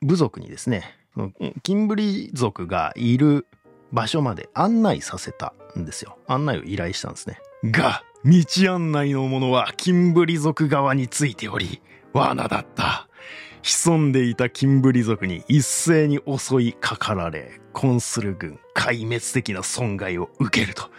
[0.00, 0.98] 部族にですね、
[1.62, 3.46] キンブリ族がいる
[3.92, 6.18] 場所まで案内させたんですよ。
[6.26, 7.38] 案内を依頼したんですね。
[7.62, 11.80] が、道案内の者はキンブリ族側についており、
[12.12, 13.08] 罠だった。
[13.62, 20.90] 潜んでいたキンブリ族に一斉に襲いかかられ、コンスル軍壊滅的な損害を受けると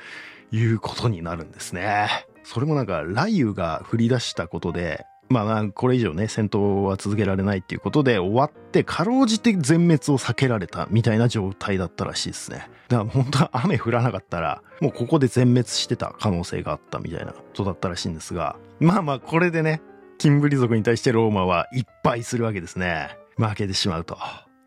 [0.52, 2.08] いうことになるんですね。
[2.43, 12.69] それもなんか雷雨が降り出したことで、まあこれ以上ね、戦闘は続けられないっていうことで終わって、かろうじて全滅を避けられたみたいな状態だったらしいですね。
[12.88, 19.82] だから本当は雨降らなかったら、もうここで全滅してた可能性があったみたいなことだったらしいんですが、まあまあこれでね、
[20.17, 23.17] キンブリ族に対してローマはいっぱいするわけですね。
[23.38, 24.17] 負けてしまうと。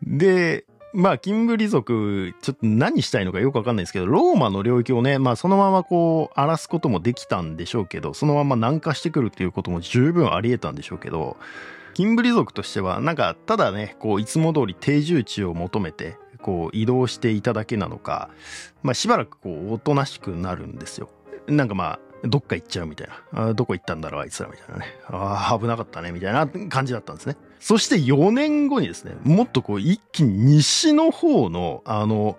[0.03, 11.37] で、まあ、キンブリ族、ちょっと何したいのかよくわかんないですけど、ローマの領域をね、まあ、そのままこう、荒らすこともできたんでしょうけど、そのまま南下してくるっていうことも十分あり得たんでしょうけど、
[11.93, 18.29] キンブリ族としては、なんか、ただね、こう、いつも通り定住地を求めて、こう、移動していただけなのか、
[18.81, 21.09] まあ、しばらくこう、おとなしくなるんですよ。
[21.47, 23.49] なんかまあ、どっか行っちゃうみたいな。
[23.49, 24.85] あどこ行ったんだろう、あいつらみたいなね。
[25.07, 27.37] ああ、危なかったね、みたいな感じだったんですね。
[27.59, 32.37] そして4年後にですね、もっとこう一気に西の方の、あの、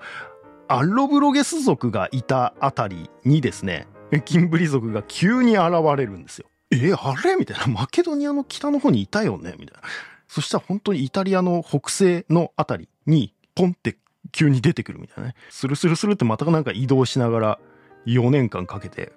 [0.69, 3.87] アッロブロゲス族がいたあたりにですね、
[4.25, 6.47] キンブリ族が急に現れるんですよ。
[6.71, 7.37] え、あれ？
[7.37, 7.67] みたいな。
[7.67, 9.55] マケドニアの北の方にいたよね？
[9.59, 9.89] みたいな。
[10.27, 13.97] そしたら本当にイタリアの北西のあたりに、ポンって
[14.31, 15.35] 急に出てくるみたいなね。
[15.49, 17.59] スルスルスルってまたなんか移動しながら、
[18.07, 19.13] 4年間かけて、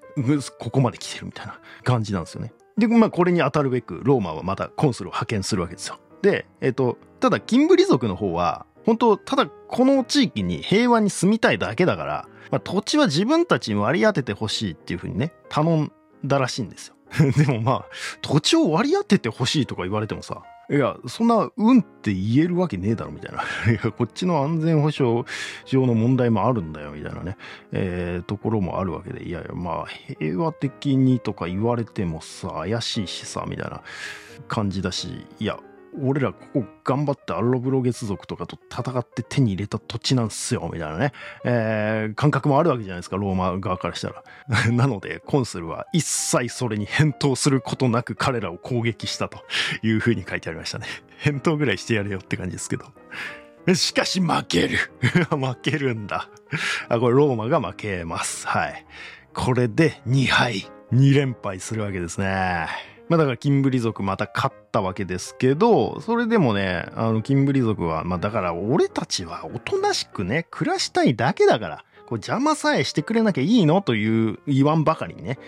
[0.60, 2.54] ここまで来てるみたいな感じなんですよね。
[2.78, 6.00] で、まあ、これに当たるべく、ローマはまたコンスルを派遣するわけですよ。
[6.22, 15.92] で、えっ、と、ただ、キンブリ族の方は、本当ただこの地域に平和に住みたいだけだから、まあ、土地は自分たちに割り当ててほしいっていうふうにね、頼ん
[16.26, 16.96] だらしいんですよ。
[17.38, 17.86] でもまあ、
[18.22, 23.44] 土地を割り当ててほしいとか言われてもさ、いや、そんな、うんって言えるわけねえだろ、みたいな。
[23.70, 25.26] いや、こっちの安全保障
[25.66, 27.36] 上の問題もあるんだよ、みたいなね、
[27.74, 29.86] えー、ところもあるわけで、いやいや、まあ、
[30.20, 33.82] 平和的にとか言われてもさ、怪しいしさ、みたいな
[34.48, 35.60] 感じだし、いや、
[36.00, 41.12] 俺らここ頑張ってアロブロゲス族とかと戦って手に入れた土地なんすよ、みたいなね、
[41.44, 44.24] えー、感覚もあるわけじゃないですか、ローマ側からしたら。
[44.72, 49.40] なので、コンスルは一切それに返答することなく彼らを攻撃したと
[49.82, 50.88] いう風に書いてありましたね。
[51.20, 52.86] 返答ぐらいしてやれよって感じですけど。
[53.76, 54.78] しかし負ける
[55.30, 56.30] 負けるんだ
[56.90, 57.00] あ。
[57.00, 58.48] これローマが負けます。
[58.48, 58.86] はい。
[59.34, 60.72] これで2敗。
[60.94, 62.91] 2連敗するわけですね。
[63.12, 75.40] まあだからキンブリ族また勝ったわけですけど、それでもね、あの、キンブリ族は、まあだから俺たちはおとなしくね、暮らしたいだけだから、こう邪魔さえしてくれなきゃいいのという言わんばかりにね、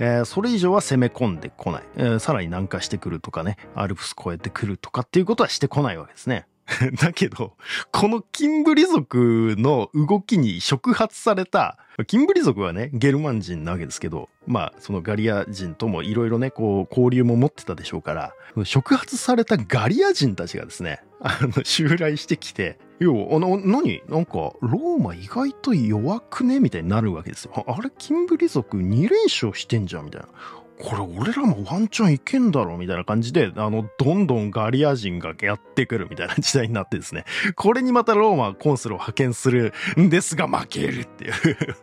[0.00, 6.48] えー、それ以上は攻め込んでこない、えー、さらに南下してくるとかね、アルプス越えてくるとかっていうことはしてこないわけですね。
[7.00, 7.52] だけど、
[7.92, 24.02] このキンブリ族の動きに触発された、キンブリ族はね、ゲルマン人なわけですけど、まあ、そのガリア人ともいろいろね、こう、交流も持ってたでしょうから、触発されたガリア人たちがですね、あの、襲来してきて、要は、あの、何？
[24.08, 26.60] なんか、ローマ意外と弱くね？
[26.60, 27.64] みたいになるわけですよ。
[27.66, 30.06] あれ、キンブリ族2連勝してんじゃん？
[30.06, 30.28] みたいな。
[30.80, 37.24] これ俺らもワンチャンいけんだろみたいな感じで、あの、どんどんガリア人がやってくるみたいな時代になってですね。
[37.54, 41.76] これにまたローマはコンスルを派遣するんですが負けるっていう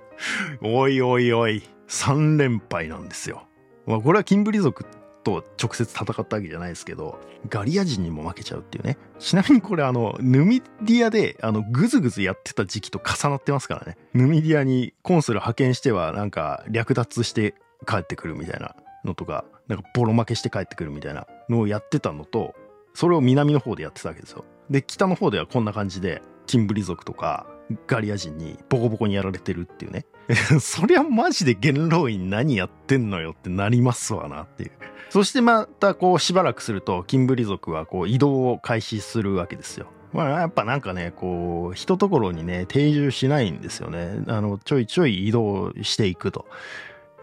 [0.61, 3.43] おいおいおい、3連敗なんですよ。
[3.85, 4.85] まあこれはキンブリ族
[5.23, 8.97] と直接戦ったわけじゃないですけど、ガリア人にも負けちゃうっていうね。
[9.19, 13.97] ちなみにこれあの、ヌミディアであの、ぐずぐずやってた時期と重なってますからね。
[14.13, 17.55] ヌミディアにコンスル派遣してはなんか略奪して
[17.87, 22.53] 帰ってくるみたいなのとか、なんかボロ負けして帰ってくるみたいなのをやってたのと、
[22.93, 24.45] それを南の方でやってたわけですよ。
[24.69, 27.45] で、北の方ではこんな感じで、キンブリ族とか、
[27.87, 30.05] ガリア人にボコボコにやられてるっていうね。
[30.59, 34.71] そりゃマジで元老院何やってんのよってなりますわなっていう。
[35.09, 39.87] そしてまたこうしばらくすると、キンブリ族はこう移動を開始するわけですよ。
[40.13, 44.23] まあやっぱなんかね、こう、一ところにね、定住しないんですよね。
[44.27, 46.47] あの、ちょいちょい移動していくと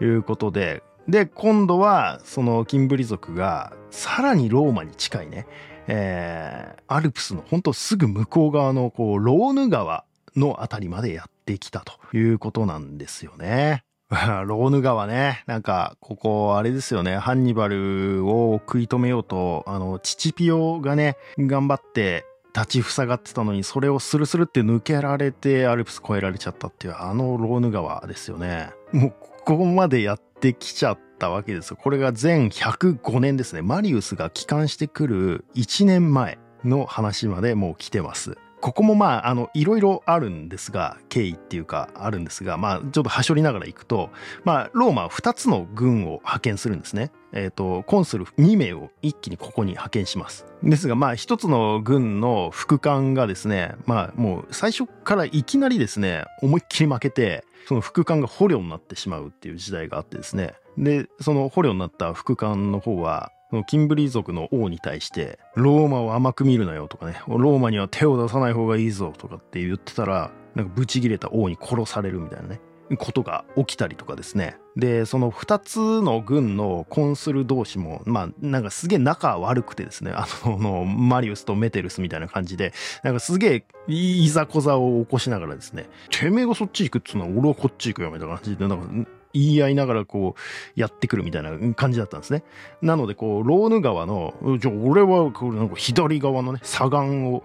[0.01, 5.47] いうことで、で、今度は、そのキンブリ族が、さらにローマに近いね、
[5.87, 13.83] えー、アルプスの本当すぐ向こう側の、こう、ローヌ川のあたりまでやってきたということなんですよね。
[14.09, 15.43] ローヌ川ね。
[15.47, 17.17] なんか、ここ、あれですよね。
[17.17, 28.71] ハンニバルを食い止めようと、あの、チチピオがね、頑張って立ち塞がってたのに、それをスルスルって抜けられて、アルプス越えられちゃったっていう、あのローヌ川ですよね。
[28.91, 29.13] もう、
[29.49, 31.77] ここまでやってきちゃったわけですよ。
[31.81, 33.63] これが全105年ですね。
[33.63, 38.37] マリウスが帰還してくる1年前の話までもう来てます。
[38.61, 44.09] ここもまあ、あの、いろいろあるんですが、経緯っていうかあるんですが、まあ、ちょっと端折りながら行くと、
[44.43, 47.11] まあ、ローマは2つの軍を派遣するんですね。
[47.31, 50.45] えっ、ー、と、コンスル2名を一気にここに派遣します。
[50.63, 60.55] ですが、まあ、一つの軍の副官がですね、まあ、もう最初からいきなりですね、思いっきり負けて、その副官が捕虜になってしまうっていう時代があってですね。
[60.77, 63.31] で、その捕虜になった副官の方は、
[63.67, 72.61] キンブリー族の王に対して、ローマを甘く見るなよとかね、ローマには手を出さない方がいいぞとかって言ってたら、なんかブチギレた王に殺されるみたいなね。
[72.97, 74.57] ことが起きたりとかですね。
[74.75, 82.73] で、その2つの軍のコンスル同士も、まあ、なんかすげえ仲悪くてですね、あの、マリウスとメテルスみたいな感じで、
[83.03, 92.43] なんかすげえいざこざを起こしながらですね、てめえがそっち行くっつうのは俺はこっち行くよみたいな感じで、なんか、言い合いながらこうやってくるみたいな感じだったんですね。
[92.81, 97.43] なのでこうローヌ川の、じゃあ俺はこうなんか左側のね、左岸を、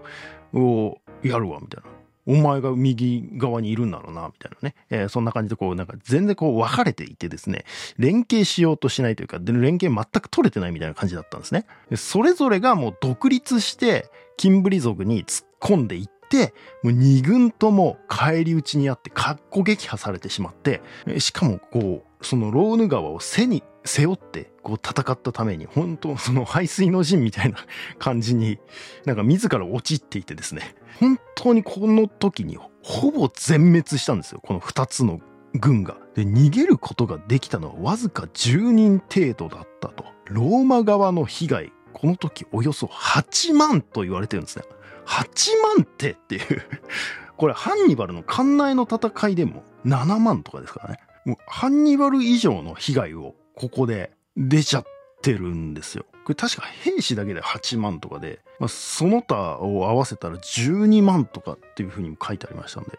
[0.54, 1.94] をやるわみたいな。
[2.26, 4.74] お前が右側にいるんだろうな、みたいなね。
[4.88, 7.64] えー、そんな感じでこう、なんか全然こう分かれていてですね、
[7.98, 11.66] 連携しようとしないというか、で連携全く取れてないみたいな感じだったんですね。
[11.96, 20.82] それぞれがもう独立して、キンブリ族に突っ込んでいって、もう二軍とも返り討ちにあって、かっこ撃破されてしまって、
[21.18, 27.58] しかもこう、そのローヌ川を背に背負ってこう戦ったために、本当その排水の陣みたいな
[27.98, 28.58] 感じに、
[29.04, 34.40] なんか自ら陥っていてですね、本当にこの時にほぼ全滅したんですよ。
[34.42, 35.20] この二つの
[35.54, 35.96] 軍が。
[36.16, 40.04] で、逃げることができたのはわずか10人程度だったと。
[40.26, 44.64] ローマ側の被害、この時およそ8万と言われてるんですね。
[45.06, 46.62] 8万ってっていう
[47.36, 51.00] これハンニバルの艦内の戦いでも7万とかですからね。
[51.24, 54.84] もうハンニバル以上の被害をここで出ちゃっ
[55.22, 56.04] てるんですよ。
[56.24, 62.98] これ確か兵士だけで8万とかで、まあ、その他を合わせたら12万とかっていうふうにも書いてありましたんで、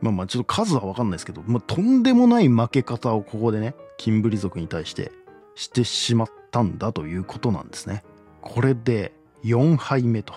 [0.00, 5.12] まあまあちょっと数はわかんないですけど、まあとんでもない負け方をここでね、キンブリ族に対して
[5.54, 8.04] してしまったんだということなんですね。
[8.40, 9.12] これで
[9.44, 10.34] 4敗目と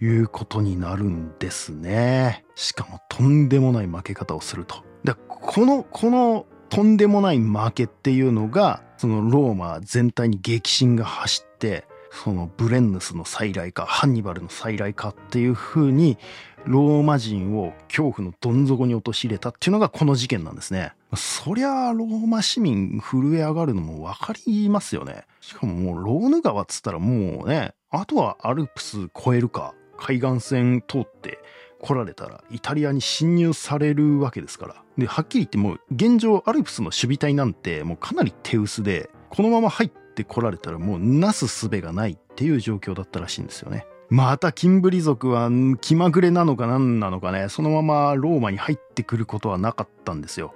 [0.00, 2.44] いうことになるんですね。
[2.54, 4.84] しかもとんでもない負け方をすると。
[5.04, 16.18] で、この、このとんでもない負けっていうのが、そのローマ全体に激震が走って、そのブレンヌスの再来か、ハンニバルの再来かっていう風に、
[16.64, 20.92] ローマ人を恐怖のどん底に陥れたっていうのがこの事件なんですね。
[21.14, 25.24] そりゃローマ市民震え上がるのもわかりますよね。
[25.40, 31.38] しかももうローヌ川っつったらもうね、あとはアルプス越えるか、海岸線通って
[31.80, 34.74] 来られたらイタリアに侵入されるわけですから。
[34.96, 43.86] で、はっきり言ってもう現状アルプスの守備隊なんてもうかなり手薄で、このまま入って来られたらもうなすすべがないっていう状況だったらしいんですよね。
[44.10, 45.50] またキンブリ族は
[45.82, 50.54] 気まぐれなのか何なのかね、そのままローマに入ってくることはなかったんですよ。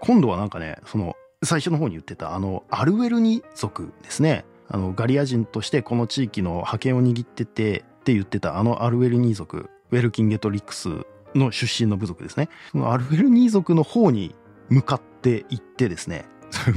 [0.00, 4.44] 今度はなんかね、その最初の方に言ってたあのアルウェルニ族ですね。
[4.68, 10.88] あのガリア人としてこの地域の覇権を握っててって言ってたあのアルウェルニー族ウェルキンゲトリックス
[11.34, 12.48] の出身の部族ですね。
[12.72, 14.34] そのアルフェルニー族の方に
[14.68, 16.24] 向かっていってですね、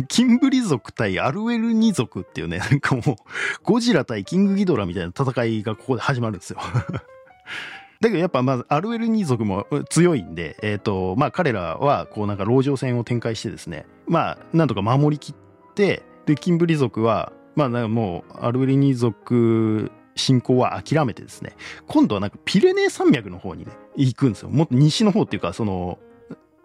[0.07, 3.03] キンブリ族対アルウェルニ族っていうね、なんかもう、
[3.63, 6.59] ゴジラ対キングギドラみたいな戦いがここで始まるんですよ。
[8.01, 15.35] だけどやっぱまずアルウェルニー族も強いんで、えっ、ー、と、まあ彼らはこうなんか籠城戦を展開してですね、まあなんとか守りきっ
[15.73, 21.55] て、で、キンブリ族は、まあもうアルウェルニー族進行は諦めてですね、
[21.87, 24.49] 今度はなんかピレネー山脈の方にね、行くんですよ。
[24.49, 25.99] もっと西の方っていうか、その、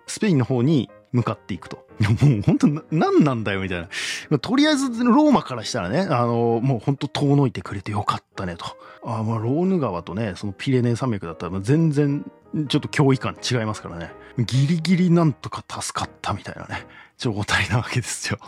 [0.07, 1.87] スペインの方に向かっていくと。
[2.01, 3.89] もう本当な、何なんだよ、みたい
[4.31, 4.39] な。
[4.39, 8.65] とりあえず、ローマからしたらね、あの、もう本当遠のいてくれてよかったね、と。
[9.05, 12.25] あまあ、ローヌ川とね、そのピレネー山脈だったら、全然、
[12.69, 14.13] ちょっと脅威感違いますからね。
[14.39, 16.87] ギリギリなんとか助かったみたいなね、
[17.19, 18.39] 状態なわけですよ。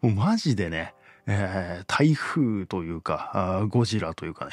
[0.00, 0.94] もうマジでね、
[1.26, 4.52] えー、台風というか、ゴジラというかね、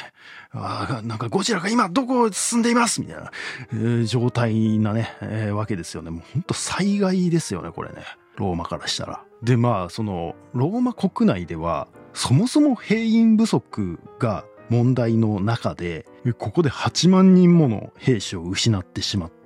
[0.51, 3.31] あなんかゴジラが今どこを進んでいますみたいな、
[3.71, 6.11] えー、状態なね、えー、わけですよね。
[6.11, 8.03] もう本当災害ですよね、これね。
[8.37, 9.23] ローマからしたら。
[9.41, 16.05] で、まあ、その、ローマ国内では、そもそも兵員不足が問題の中で、
[16.37, 19.36] ここで8万人もの兵士を失ってしまって、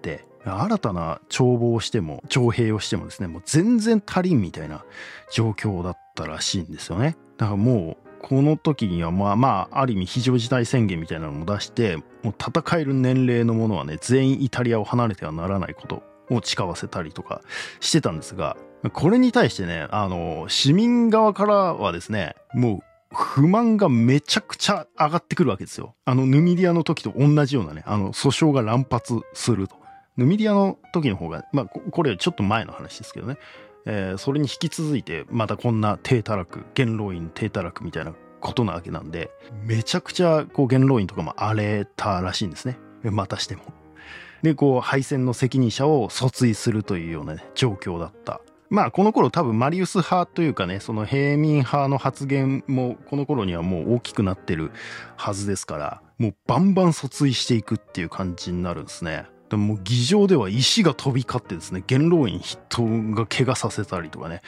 [0.46, 4.84] 新たな帳簿をしても、徴兵をしてもですね、もう全然足りんみたいな
[5.32, 7.18] 状況だったらしいんですよね。
[7.38, 17.42] だからもう、この時にはまあまあ、ある意味非常事態宣言みたいなのも出して、もう戦える年齢のものはね、全員イタリアを離れてはならないことを誓わせたりとか
[17.80, 18.58] してたんですが、
[18.94, 25.96] これに対してね、あの、市民側からはですね、もう不満がめちゃくちゃ上がってくるわけですよ。
[26.06, 29.81] あの、ヌミディアの時と同じようなね、あの、訴訟が乱発すると。
[30.18, 33.38] ヌミディアの時の方が、まあ、これちょっと前の話ですけどね。
[33.86, 39.32] えー、それに引き続いてまたこんな低たらく元老院低たらくみたいなことなわけなんで
[39.66, 43.64] めちゃくちゃこう元老院とかも荒れたらしいんですねまたしても。
[44.44, 48.42] でこう敗戦の責任者を訴追するというような、ね、状況だった
[48.72, 54.72] まあこの頃多分マリウス派というかね、その平民派の発言もこの頃にはもう大きくなってる
[55.18, 59.26] はずですから、もうバンバン訴追していくっていう感じになるんですね。
[59.52, 62.84] でも議場では石が飛び交ってですね、元老院筆頭
[63.14, 64.42] が怪我させたりとかね。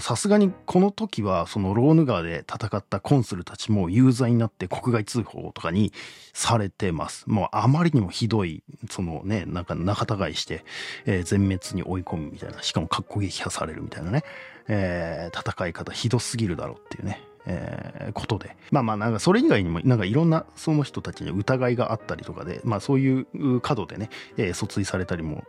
[0.00, 5.92] さすがにこの時はそのローヌ川で戦ったコンスルたちも有罪になって国外通報とかに
[6.32, 7.24] されてます。
[7.28, 10.64] もうあまりにもひどい、そのね、なんか仲違いして、
[11.06, 14.24] えー、全滅に追い込むみたいな、しかも格好撃破されるみたいなね、
[14.66, 17.22] えー、戦い方ひどすぎるだろうっていうね。
[17.46, 18.56] えー、ことで。
[18.70, 25.44] まあまあ、なんかそれ以外にも、なんかいろんなその人たちに疑いがあったりとかで、まあそういう角でね、えー、訴追されたりも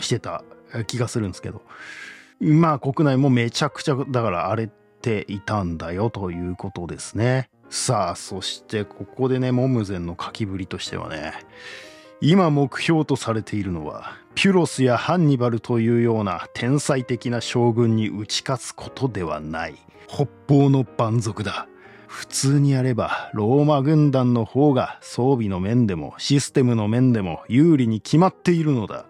[0.00, 0.44] してた
[0.86, 1.62] 気がするんですけど、
[2.40, 4.70] まあ国内もめちゃくちゃ、だから荒れ
[5.02, 7.48] ていたんだよということですね。
[7.68, 11.32] さあ、そしてここでね、モムゼンの書きぶりとしてはね、
[12.20, 19.76] 今目標とされているのは、ピュロスやハンニバルというような天才的な将軍に打ち勝つことではない。
[20.08, 21.68] 北方の蛮族だ。
[22.06, 29.06] 普通にやれば、ローマ軍団の方が装備の面でもシステムの面でも有利に決まっているのだ。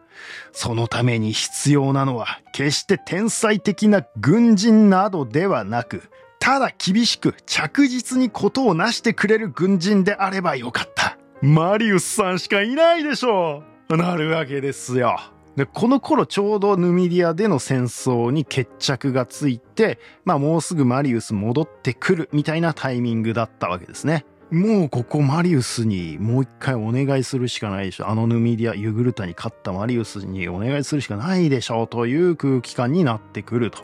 [0.52, 11.18] そのために必要なのは、決して天才的な軍人などではなく、ただ厳しく着実にことを成してくれる軍人であればよかった。
[11.42, 15.16] マリウスさんしかいないでしょうなるわけですよ。
[15.56, 24.26] で、この頃ちょうどヌミディアでの戦争に決着がついて、まあもうすぐマリウス戻ってくるみたいなタイミングだったわけですね。
[24.50, 28.08] もうここマリウスにもう一回お願いするしかないでしょ。
[28.08, 33.82] あのヌミディア、ユグルタに勝ったマリウスにお願いするしかないでしょうという空気感になってくると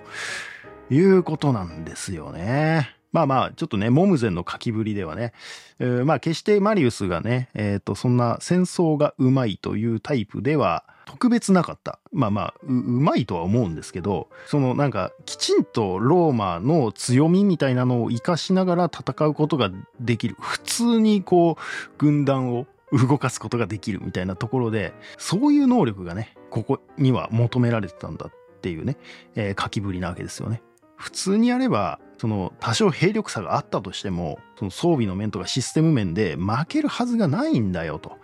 [0.91, 3.02] いうことなんですよね。
[3.13, 5.33] まあまあ、ちょっとね、モムゼンの書きぶりではね、
[5.79, 11.99] えー、まあ決してマリウスがね、えっ、ー、と、そんな戦争がうまいというタイプでは特別なかった。
[12.11, 20.37] まあまあう、うまいとは思うんですけど、そのなんか、きちんとローマの強みみたいなのを活かしながら戦うことができる。
[20.41, 28.97] 普通にこう、軍団を動かすことができるみたいなところで、そういう能力がね、ここには求められてたんだっていうね、
[29.35, 30.63] えー、書きぶりなわけですよね。
[31.03, 38.19] 普通にやれば、その多少兵力差があったとしても、その装備の面とかシステム面で負けるはずがないんだよと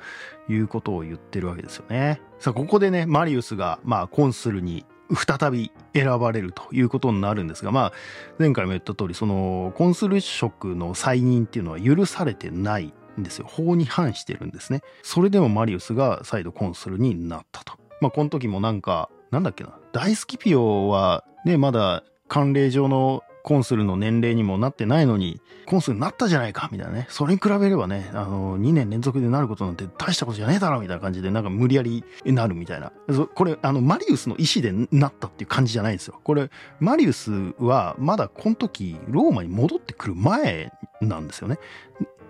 [0.49, 2.21] いうことを言ってるわけですよね。
[2.39, 7.93] さあ、ここでね、マリウスが、まあ、コンスルに再び選ばれるということになるんですが、まあ、
[8.39, 13.47] 前回も言った通り、その、コンスル職の再任っていうのは許されてないんですよ。
[13.49, 14.83] 法に反してるんですね。
[15.03, 17.73] それでもマリウスが再度コンスルになったと。
[18.01, 27.07] まあ、この時もなんか、なんだっけな、大スキピオはね、まだ慣例上のコンスルの年齢にもなってないのに、コンスルになったじゃないかみたいなね。
[27.09, 32.93] それに比べればね、あの、2年連続でなることなんて大したことじゃねえだろみたいな感じで、なんか無理やりなるみたいな。
[33.35, 36.21] これ、あの、マリウスの意思でなったっていう感じじゃないですよ。
[36.23, 40.71] これ、マリウスはまだこの時、ローマに戻ってくる前
[41.01, 41.59] なんですよね。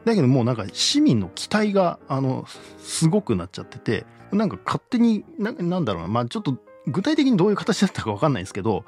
[0.04, 2.46] だけどもうなんか市民の期待が、あの、
[2.78, 8.84] すごくなっちゃってて、なんか勝手にな、なんだろうな、まあちょっと具体的にどういう形だったかわかんないですけど、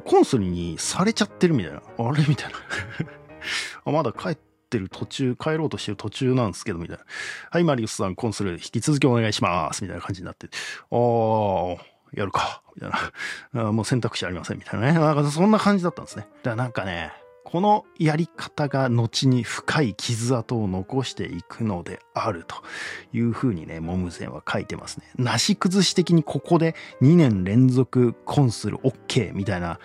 [0.00, 1.82] コンソルにされちゃってるみたいな。
[1.98, 2.24] あれ？
[2.26, 2.58] みたいな
[3.84, 3.90] あ。
[3.90, 7.04] まだ帰ってる途中、帰ろうとしてる途中なんですけど、みたいな。
[7.50, 9.82] はい、マリウスさん、コンスル引き続きお願いします。
[9.82, 10.48] みたいな感じになって。
[10.90, 11.78] あー、
[12.12, 12.62] やるか。
[12.74, 12.90] みたい
[13.52, 13.72] な。
[13.72, 14.58] もう選択肢ありません。
[14.58, 14.92] みたいなね。
[14.94, 16.26] なんかそんな感じだったんですね。
[16.42, 17.12] だからなんかね、
[17.44, 22.56] このやり方が後に深い傷跡を残していくのであると
[23.12, 25.10] いうふうにね、モムゼンは書いてますね。
[25.16, 29.78] なし崩し的にここで2年連続コンスル OK みたいな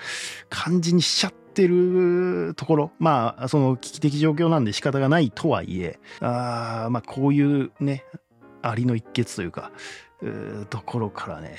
[0.50, 2.92] 感じにしちゃってるところ。
[2.98, 8.06] まあ、その危機的状況なんで仕方がないとはいえ、あまあこういうね、
[8.62, 9.72] ありの一決というか、
[10.70, 11.58] ところからね、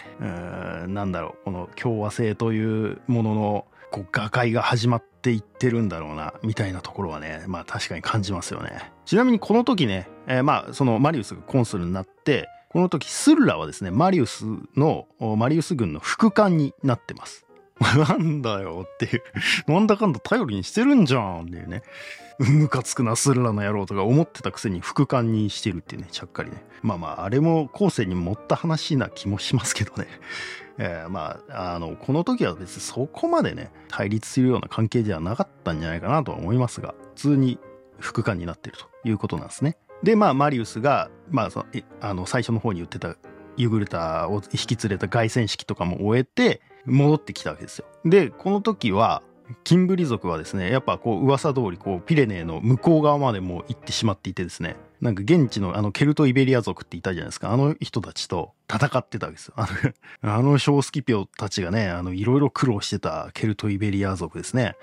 [0.89, 8.91] なんだろう、この共和制というもののこう、瓦解が始まっっていってるんだろうな、みたいなところはね、まあ確かに感じますよね。
[9.05, 14.47] ちなみにこの時ね、えー、まあそのマリウスがコンスルになって、この時スルラはですね、マリウス
[14.77, 15.07] の、
[15.37, 17.45] マリウス軍の副官になってます。
[17.81, 19.23] なんだよっていう
[19.67, 21.83] なんだかんだ頼りにしてるんじゃんっていうね。
[22.39, 26.65] ムカつくな、スルラの野郎とか思ってたくせに副官にしてるっていうね、ちゃっかりね。
[26.83, 30.07] まあまあ、あれも後世に持った話な気もしますけどね。
[30.83, 37.59] えー、まあ、あの、この時は別にそこまでね、対立するような関係ではなかったんじゃないかなとは思いますが、普通に
[37.99, 39.77] 副官になってるということなんですね。
[40.03, 41.67] で、まあ、マリウスが、まあ、その
[42.01, 43.15] あの最初の方に言ってた
[43.59, 47.85] ユグルタを引き連れた凱旋式とかも終えて、戻ってきたわけですよ。
[48.07, 49.23] で、この時は、
[49.65, 57.53] キンブリ族はですね、やっぱこう噂通りこうピレネーの向こう側までも行ってしまっていてですね、なんか現地のあのケルト・イベリア族っていたじゃないですか。
[57.53, 59.55] あの人たちと戦ってたわけですよ。
[59.57, 59.69] あ
[60.23, 64.77] の、 あのショースキピオたちがね、あの、いろいろ苦労してたケルト・イベリア族ですね。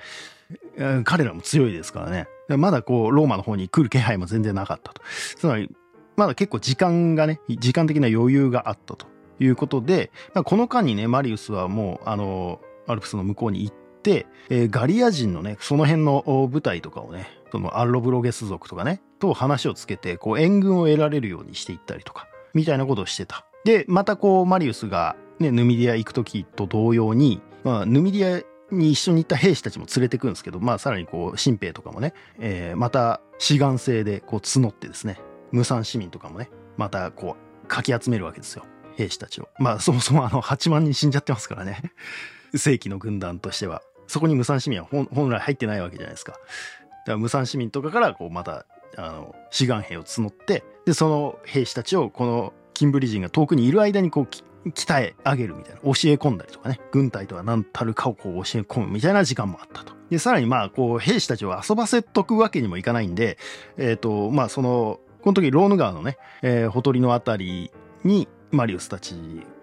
[1.03, 2.27] 彼らも強いですからね。
[2.57, 5.01] まだこう、ローマの方に来る気配も全然なかったと。
[5.35, 5.69] つまり、
[6.15, 9.07] まだ結構時間がね、時間的な余裕があったと
[9.39, 10.11] いうことで、
[10.45, 13.86] この間にね、マリウスはもう、あの、アルプスの向こうに行って、
[14.49, 23.45] えー、ガリア人のね、その辺の部隊とかをね、そのアロブロゲス族とかね、と話をつけて、こう援軍を得られるようにしていったりとか、みたいなことをしてた。
[23.63, 35.19] で、またこう、マリウスがね、ヌミディア行く時と同様に、まあ、ヌミディアに一緒に行った兵士たちも連れてくんですけど、まあ、さらにこう、新兵とかもね、えー、また志願制でこう募ってですね、
[35.51, 38.63] 無産市民とかもね、またこう、かき集めるわけですよ。
[38.95, 39.49] 兵士たちを。
[39.59, 41.93] まあ、そもそもあの、8万人死んじゃってますからね。
[42.55, 43.81] 正規の軍団としては。
[44.07, 46.31] そこに無産市民は本来入ってないわけじゃないですか。
[46.31, 46.41] だか
[47.07, 48.65] ら無産市民とかからこうまた
[48.97, 59.93] あの志願兵を募ってでその兵士たちをこのキンブリ人が遠くにいる間にこう鍛え上げるみたいな教え込んだりとかね軍隊とは何たるかをこう教え込むみたいな時間もあったと。
[60.09, 63.37] でさらにまあこう兵士たちを遊ばせとくわけにもいかないんで
[63.77, 67.71] えっ、ー、とまあそのこの時ローヌ川のね、えー、ほとりのあたり
[68.03, 69.15] にマリウスたち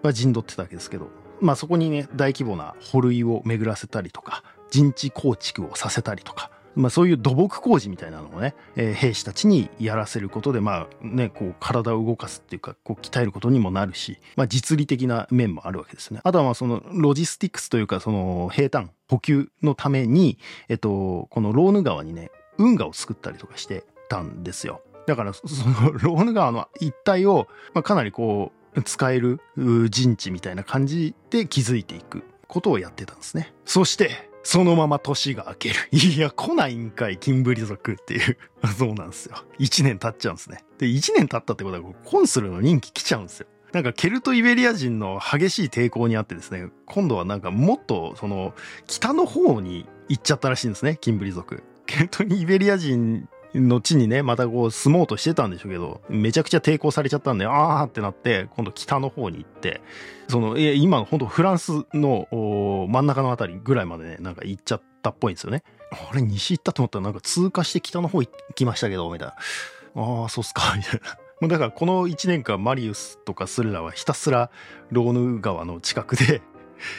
[0.03, 1.07] は陣取ってたわけですけど
[1.41, 16.19] まあそこにね、大規模な保類を巡らせたりとか、陣地構築をさせたりとか、まあそういう土木工事みたいなのをね、えー、兵士たちにやらせることで、まあね、こう体を動かすっていうか、こう鍛えることにもなるし、まあ実利的な面もあるわけですね。
[16.23, 24.81] あとはまあそのロジスティックスというか、その平坦、補給のために、えっと、このローヌ川にね、運河を作ったりとかしてたんですよ。
[25.07, 25.43] だからそ
[25.81, 29.39] のローヌ川の一帯を、まあ、かなりこう使える
[29.89, 33.53] 陣地みたいな感じで築いていくことをやってたんですね。
[33.65, 35.75] そして、そのまま年が明ける。
[35.91, 38.37] いや、来ないんかい、キンブリ族っていう。
[38.77, 39.37] そうなんですよ。
[39.59, 40.63] 1年経っちゃうんですね。
[40.77, 43.47] で、1年経ったってことは、コンスルの任期来ちゃうんですよ。
[43.71, 48.53] なんかケルト・イベリア人の激しい抵抗にあってですね、今度はなんかもっとその
[48.87, 51.61] 北の方に行っちゃったらしいんですね、キンブリ族。
[51.85, 53.27] ケルト・イベリア人
[53.61, 59.81] の地にね、またこう住もうとしてたんでしょうけど、めちゃくちゃ抵抗されちゃったんで、あーってなって、今度北の方に行って、
[60.27, 65.63] その、え、今本当フランスの真ん中のあたりぐらいまでね、なんか行っちゃったっぽいんですよね。
[65.91, 69.33] あれ、西行ったと思ったらなんか通過して北の方行きましたけど、みたいな。
[70.01, 71.15] ああ、そうっすか、みたいな。
[71.47, 74.49] だからこの1年間マリウスとかスルラはひたすら
[74.89, 76.41] ローヌ川の近くで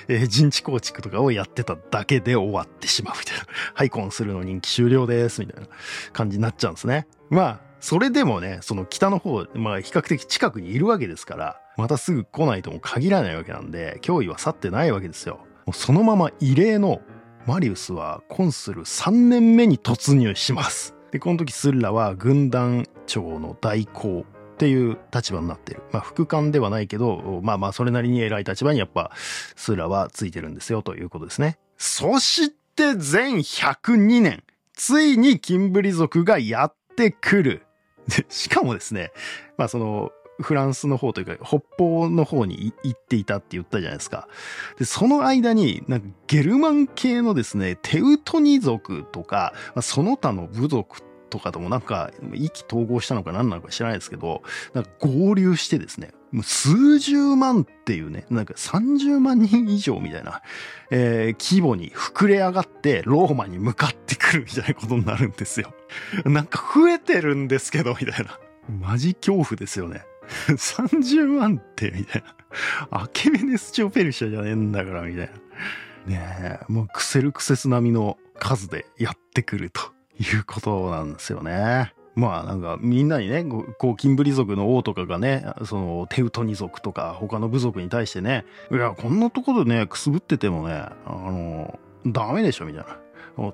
[0.09, 3.45] えー、陣地構築とかをやってただけで終わってしまうみたいな。
[3.75, 5.69] ハイコンするの人気終了です、みたいな
[6.13, 7.07] 感じになっちゃうんですね。
[7.31, 15.41] まあ、それでもね、その北の方、まあ比較的近くにいるわけですから、またすぐ来ないとも限らないわけなんで、脅威は去ってないわけですよ。
[15.67, 17.01] もうそのまま異例の
[17.47, 20.97] マリウスはコンスル3年目に突入します。
[21.13, 24.25] で、この時スッラは軍団長の代行
[24.57, 25.83] っていう立場になってる。
[25.93, 29.11] まあ、副官ではないけど、まあまあ、それなりに偉い立場にやっぱ、
[29.55, 31.59] スーラはついてるんですよ、ということですね。
[31.77, 34.43] そして、全102年、
[34.73, 37.67] ついにキンブリ族がやってくる。
[38.09, 39.13] で、しかもですね、
[39.59, 44.29] まあその、フランスの方というか、北方の方に行っていたって言ったじゃないですか。
[44.79, 54.43] で、その間に、なんかゲルマン系のですね、テウトニ族とか、まあ、その他の部族とかともなんか意気投合したのか何なのか知らないですけど、
[54.75, 60.43] なんか合流してですね、もう数十万っていうね、なんか30万人以上みたいな、
[60.91, 65.73] えー、規模に膨れ上がってローマに向かってくるみたいなことになるんですよ。
[66.25, 68.39] なんか増えてるんですけど、みたいな。
[68.69, 70.05] マジ恐怖ですよね。
[70.49, 72.35] 30万って、みたいな。
[72.91, 75.33] アケメネスチオペルシャじゃねえんだから、みたいな。
[76.07, 79.96] ねえ、もうクセルクセス並みの数でやってくると。
[80.19, 81.93] いうことなんですよね。
[82.15, 92.99] まあなんかみんなにね、こう、キンブリ族の王とかがね、そのテウトニ族とか他の部族に対してね、いや、こんなところでね、くすぶっててもね、あの、ダメでしょみたいな。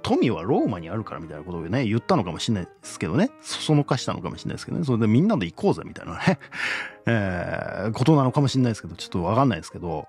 [0.03, 3.31] 富はローマにあるからみたいなことをね、言ったのかもしれないですけどね。
[3.41, 4.85] そそのかしたのかもしれないですけどね。
[4.85, 6.39] それでみんなで行こうぜみたいなね、
[7.07, 10.07] えー、ことなのかもしれないですけど、ちょっとわかんないですけど、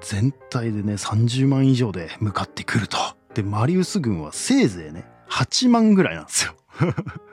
[0.00, 2.96] 全体でね、30万以上で向かってくると。
[3.34, 5.04] で、マリウス軍はせいぜいね、
[5.34, 6.54] 8万ぐらいなんですよ。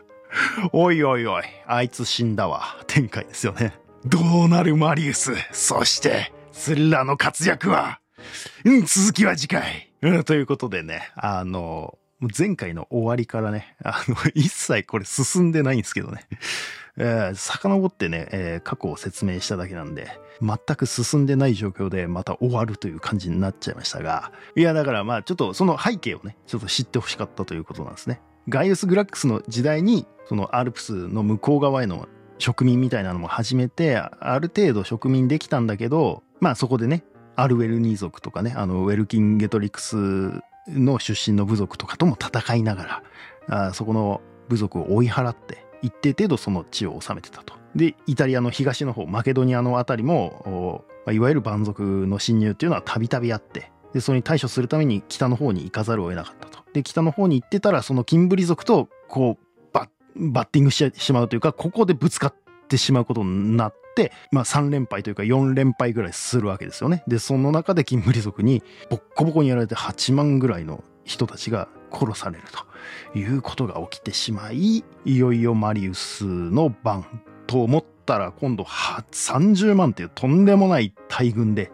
[0.73, 2.77] おいおいおい、あいつ死んだわ。
[2.87, 3.77] 展開ですよね。
[4.05, 5.35] どうなるマリウス。
[5.51, 7.99] そして、スッラの活躍は。
[8.65, 9.93] うん、続きは次回。
[10.01, 16.21] うん、ということでね、あの、もう前回の終わりからね、あの、 一切これ進んでないんですけどね。
[16.97, 28.21] えー、遡ってね、えー、過去を説明しただけなんで、全く進んでない状況でまた終わるという感じになっちゃいましたが、いや、だからまあちょっとその背景をね、ちょっと知ってほしかったということなんですね。
[28.49, 32.07] ガイウス・グラックスの時代に、そのアルプスの向こう側への
[32.37, 37.03] 植民みたいなのも始めて、ある程度植民できたんだけど、まあそこでね、
[37.35, 39.95] アルウェルニー族とかね、あの、ウェルキンゲトリクス
[40.67, 43.01] の出身の部族とかとも戦いなが
[43.47, 47.55] ら、あそこの部族を追い払って、一定程度その地を治めてたと。
[47.75, 56.59] で、イタリアの東の方、マケドニアのあたりも、いわゆる蛮族の侵入っていうのはたびたびあって、で、それに対処するために北の方に行かざるを得なかったと。
[56.73, 59.89] で、北の方に行ってたら、そのキンブリ族と、こう、バッ、
[60.31, 62.35] バッティングしてしまうというか、ここでぶつかっ
[62.67, 67.03] てしまうことになって、まあ3連敗というか4連敗ぐらいするわけですよね。
[67.07, 72.43] で、その中でキンブリ族にボッコボコにやられて8万ぐらいの人たちが殺される
[73.13, 77.05] ということが起きてしまい、いよいよマリウスの番
[77.47, 81.71] と思ったら今度30万っていうとんでもない大軍で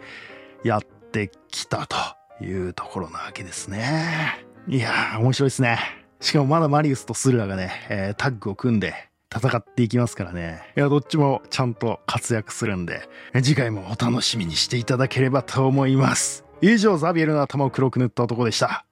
[0.64, 4.44] やってきたというところなわけですね。
[4.68, 5.80] いやー、面白いですね。
[6.20, 8.94] しかもまだマリウスとスルラがね、えー、タッグを組んで
[9.34, 10.62] 戦っていきますからね。
[10.76, 16.46] いや、どっちもちゃんと活躍するんで、次回もお楽しみにしていただければと思います。
[16.62, 18.87] 以上、ザビエルの頭を黒く塗った男でした。